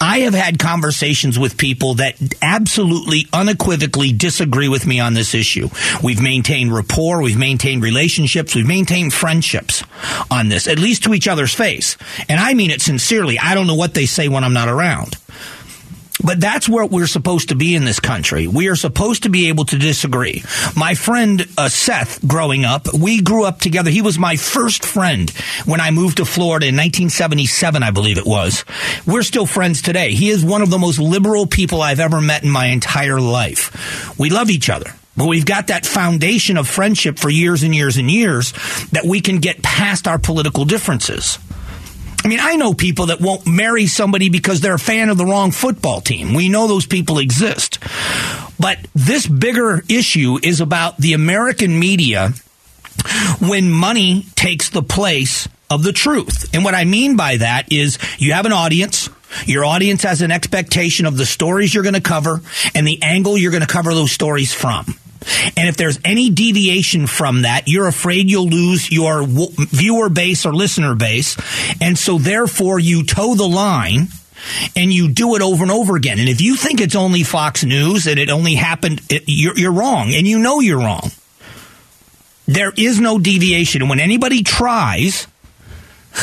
I 0.02 0.20
have 0.20 0.32
had 0.32 0.58
conversations 0.58 1.38
with 1.38 1.58
people 1.58 1.94
that 1.94 2.16
absolutely 2.40 3.26
unequivocally 3.34 4.12
disagree 4.12 4.68
with 4.68 4.86
me 4.86 4.98
on 4.98 5.12
this 5.12 5.34
issue. 5.34 5.68
We've 6.02 6.22
maintained 6.22 6.72
rapport, 6.72 7.20
we've 7.20 7.38
maintained 7.38 7.82
relationships, 7.82 8.54
we've 8.54 8.66
maintained 8.66 9.12
friendships 9.12 9.84
on 10.30 10.48
this, 10.48 10.66
at 10.66 10.78
least 10.78 11.04
to 11.04 11.12
each 11.12 11.28
other's 11.28 11.52
face. 11.52 11.98
And 12.30 12.40
I 12.40 12.54
mean 12.54 12.70
it 12.70 12.80
sincerely. 12.80 13.38
I 13.38 13.54
don't 13.54 13.66
know 13.66 13.74
what 13.74 13.92
they 13.92 14.06
say 14.06 14.28
when 14.28 14.42
I'm 14.42 14.54
not 14.54 14.68
around. 14.68 15.16
But 16.22 16.40
that's 16.40 16.68
where 16.68 16.86
we're 16.86 17.06
supposed 17.06 17.48
to 17.48 17.54
be 17.54 17.74
in 17.74 17.84
this 17.84 18.00
country. 18.00 18.46
We 18.46 18.68
are 18.68 18.76
supposed 18.76 19.22
to 19.24 19.28
be 19.28 19.48
able 19.48 19.64
to 19.66 19.78
disagree. 19.78 20.42
My 20.76 20.94
friend 20.94 21.46
uh, 21.56 21.68
Seth, 21.68 22.26
growing 22.26 22.64
up, 22.64 22.92
we 22.92 23.22
grew 23.22 23.44
up 23.44 23.60
together. 23.60 23.90
He 23.90 24.02
was 24.02 24.18
my 24.18 24.36
first 24.36 24.84
friend 24.84 25.30
when 25.64 25.80
I 25.80 25.90
moved 25.90 26.18
to 26.18 26.24
Florida 26.24 26.66
in 26.66 26.74
1977, 26.74 27.82
I 27.82 27.90
believe 27.90 28.18
it 28.18 28.26
was. 28.26 28.64
We're 29.06 29.22
still 29.22 29.46
friends 29.46 29.82
today. 29.82 30.12
He 30.12 30.30
is 30.30 30.44
one 30.44 30.62
of 30.62 30.70
the 30.70 30.78
most 30.78 30.98
liberal 30.98 31.46
people 31.46 31.80
I've 31.80 32.00
ever 32.00 32.20
met 32.20 32.42
in 32.42 32.50
my 32.50 32.66
entire 32.66 33.20
life. 33.20 34.18
We 34.18 34.30
love 34.30 34.50
each 34.50 34.68
other. 34.68 34.92
But 35.16 35.26
we've 35.26 35.44
got 35.44 35.66
that 35.66 35.84
foundation 35.84 36.56
of 36.56 36.68
friendship 36.68 37.18
for 37.18 37.28
years 37.28 37.62
and 37.62 37.74
years 37.74 37.96
and 37.96 38.10
years 38.10 38.52
that 38.92 39.04
we 39.04 39.20
can 39.20 39.38
get 39.38 39.62
past 39.62 40.06
our 40.06 40.18
political 40.18 40.64
differences. 40.64 41.38
I 42.22 42.28
mean, 42.28 42.40
I 42.40 42.56
know 42.56 42.74
people 42.74 43.06
that 43.06 43.20
won't 43.20 43.46
marry 43.46 43.86
somebody 43.86 44.28
because 44.28 44.60
they're 44.60 44.74
a 44.74 44.78
fan 44.78 45.08
of 45.08 45.16
the 45.16 45.24
wrong 45.24 45.50
football 45.52 46.00
team. 46.00 46.34
We 46.34 46.48
know 46.48 46.66
those 46.66 46.86
people 46.86 47.18
exist. 47.18 47.78
But 48.58 48.78
this 48.94 49.26
bigger 49.26 49.82
issue 49.88 50.38
is 50.42 50.60
about 50.60 50.98
the 50.98 51.14
American 51.14 51.78
media 51.78 52.32
when 53.40 53.70
money 53.70 54.26
takes 54.34 54.68
the 54.68 54.82
place 54.82 55.48
of 55.70 55.82
the 55.82 55.92
truth. 55.92 56.52
And 56.52 56.62
what 56.62 56.74
I 56.74 56.84
mean 56.84 57.16
by 57.16 57.38
that 57.38 57.72
is 57.72 57.98
you 58.18 58.34
have 58.34 58.44
an 58.44 58.52
audience. 58.52 59.08
Your 59.46 59.64
audience 59.64 60.02
has 60.02 60.20
an 60.20 60.30
expectation 60.30 61.06
of 61.06 61.16
the 61.16 61.24
stories 61.24 61.72
you're 61.72 61.84
going 61.84 61.94
to 61.94 62.00
cover 62.00 62.42
and 62.74 62.86
the 62.86 63.02
angle 63.02 63.38
you're 63.38 63.52
going 63.52 63.62
to 63.62 63.72
cover 63.72 63.94
those 63.94 64.12
stories 64.12 64.52
from. 64.52 64.94
And 65.56 65.68
if 65.68 65.76
there's 65.76 65.98
any 66.04 66.30
deviation 66.30 67.06
from 67.06 67.42
that, 67.42 67.68
you're 67.68 67.86
afraid 67.86 68.30
you'll 68.30 68.48
lose 68.48 68.90
your 68.90 69.20
w- 69.20 69.50
viewer 69.56 70.08
base 70.08 70.46
or 70.46 70.54
listener 70.54 70.94
base. 70.94 71.36
And 71.80 71.98
so 71.98 72.18
therefore 72.18 72.78
you 72.78 73.04
toe 73.04 73.34
the 73.34 73.48
line 73.48 74.08
and 74.74 74.92
you 74.92 75.12
do 75.12 75.36
it 75.36 75.42
over 75.42 75.62
and 75.62 75.70
over 75.70 75.96
again. 75.96 76.18
And 76.18 76.28
if 76.28 76.40
you 76.40 76.56
think 76.56 76.80
it's 76.80 76.94
only 76.94 77.22
Fox 77.22 77.64
News 77.64 78.06
and 78.06 78.18
it 78.18 78.30
only 78.30 78.54
happened, 78.54 79.02
it, 79.10 79.24
you're, 79.26 79.56
you're 79.56 79.72
wrong, 79.72 80.12
and 80.14 80.26
you 80.26 80.38
know 80.38 80.60
you're 80.60 80.78
wrong. 80.78 81.10
There 82.46 82.72
is 82.76 82.98
no 82.98 83.18
deviation. 83.18 83.82
And 83.82 83.90
when 83.90 84.00
anybody 84.00 84.42
tries, 84.42 85.26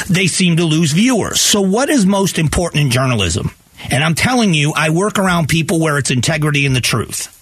they 0.09 0.27
seem 0.27 0.57
to 0.57 0.65
lose 0.65 0.91
viewers. 0.91 1.39
So, 1.39 1.61
what 1.61 1.89
is 1.89 2.05
most 2.05 2.37
important 2.37 2.81
in 2.81 2.89
journalism? 2.89 3.51
And 3.89 4.03
I'm 4.03 4.15
telling 4.15 4.53
you, 4.53 4.73
I 4.75 4.89
work 4.89 5.19
around 5.19 5.47
people 5.47 5.79
where 5.79 5.97
it's 5.97 6.11
integrity 6.11 6.65
and 6.65 6.75
the 6.75 6.81
truth. 6.81 7.33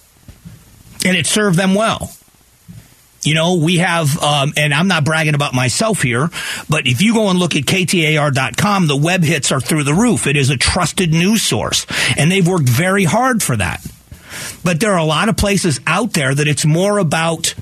And 1.06 1.16
it 1.16 1.26
served 1.26 1.58
them 1.58 1.74
well. 1.74 2.10
You 3.22 3.34
know, 3.34 3.56
we 3.56 3.78
have, 3.78 4.16
um, 4.22 4.52
and 4.56 4.72
I'm 4.72 4.86
not 4.86 5.04
bragging 5.04 5.34
about 5.34 5.52
myself 5.52 6.02
here, 6.02 6.30
but 6.68 6.86
if 6.86 7.02
you 7.02 7.12
go 7.12 7.28
and 7.28 7.38
look 7.38 7.56
at 7.56 7.64
KTAR.com, 7.64 8.86
the 8.86 8.96
web 8.96 9.24
hits 9.24 9.50
are 9.50 9.60
through 9.60 9.82
the 9.82 9.94
roof. 9.94 10.28
It 10.28 10.36
is 10.36 10.50
a 10.50 10.56
trusted 10.56 11.10
news 11.12 11.42
source, 11.42 11.86
and 12.16 12.30
they've 12.30 12.46
worked 12.46 12.68
very 12.68 13.04
hard 13.04 13.42
for 13.42 13.56
that. 13.56 13.84
But 14.62 14.78
there 14.78 14.92
are 14.92 14.98
a 14.98 15.04
lot 15.04 15.28
of 15.28 15.36
places 15.36 15.80
out 15.86 16.12
there 16.12 16.34
that 16.34 16.46
it's 16.46 16.64
more 16.64 16.98
about 16.98 17.54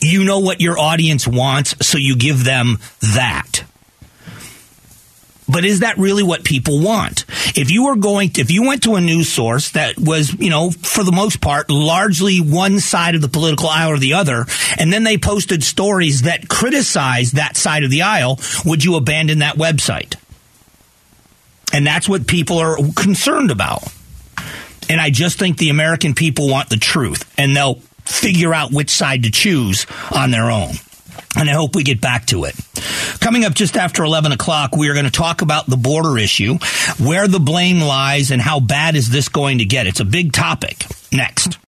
you 0.00 0.24
know 0.24 0.40
what 0.40 0.60
your 0.60 0.78
audience 0.78 1.28
wants, 1.28 1.86
so 1.86 1.98
you 1.98 2.16
give 2.16 2.44
them 2.44 2.78
that. 3.14 3.64
But 5.46 5.64
is 5.64 5.80
that 5.80 5.98
really 5.98 6.22
what 6.22 6.42
people 6.42 6.80
want? 6.80 7.26
If 7.54 7.70
you 7.70 7.84
were 7.84 7.96
going, 7.96 8.30
to, 8.30 8.40
if 8.40 8.50
you 8.50 8.66
went 8.66 8.82
to 8.84 8.94
a 8.94 9.00
news 9.00 9.30
source 9.30 9.70
that 9.72 9.98
was, 9.98 10.32
you 10.34 10.48
know, 10.48 10.70
for 10.70 11.04
the 11.04 11.12
most 11.12 11.40
part, 11.40 11.70
largely 11.70 12.38
one 12.38 12.80
side 12.80 13.14
of 13.14 13.20
the 13.20 13.28
political 13.28 13.68
aisle 13.68 13.90
or 13.90 13.98
the 13.98 14.14
other, 14.14 14.46
and 14.78 14.92
then 14.92 15.04
they 15.04 15.18
posted 15.18 15.62
stories 15.62 16.22
that 16.22 16.48
criticized 16.48 17.36
that 17.36 17.56
side 17.56 17.84
of 17.84 17.90
the 17.90 18.02
aisle, 18.02 18.40
would 18.64 18.84
you 18.84 18.96
abandon 18.96 19.40
that 19.40 19.56
website? 19.56 20.16
And 21.72 21.86
that's 21.86 22.08
what 22.08 22.26
people 22.26 22.58
are 22.58 22.76
concerned 22.94 23.50
about. 23.50 23.82
And 24.88 25.00
I 25.00 25.10
just 25.10 25.38
think 25.38 25.58
the 25.58 25.70
American 25.70 26.14
people 26.14 26.48
want 26.48 26.70
the 26.70 26.76
truth, 26.76 27.30
and 27.38 27.54
they'll 27.54 27.80
figure 28.04 28.54
out 28.54 28.72
which 28.72 28.90
side 28.90 29.24
to 29.24 29.30
choose 29.30 29.86
on 30.14 30.30
their 30.30 30.50
own. 30.50 30.74
And 31.36 31.50
I 31.50 31.52
hope 31.54 31.74
we 31.74 31.82
get 31.82 32.00
back 32.00 32.26
to 32.26 32.44
it. 32.44 32.54
Coming 33.20 33.44
up 33.44 33.54
just 33.54 33.76
after 33.76 34.04
11 34.04 34.32
o'clock, 34.32 34.76
we 34.76 34.88
are 34.88 34.92
going 34.92 35.04
to 35.04 35.10
talk 35.10 35.42
about 35.42 35.66
the 35.66 35.76
border 35.76 36.18
issue, 36.18 36.58
where 36.98 37.26
the 37.26 37.40
blame 37.40 37.80
lies, 37.80 38.30
and 38.30 38.40
how 38.40 38.60
bad 38.60 38.96
is 38.96 39.10
this 39.10 39.28
going 39.28 39.58
to 39.58 39.64
get. 39.64 39.86
It's 39.86 40.00
a 40.00 40.04
big 40.04 40.32
topic. 40.32 40.86
Next. 41.12 41.58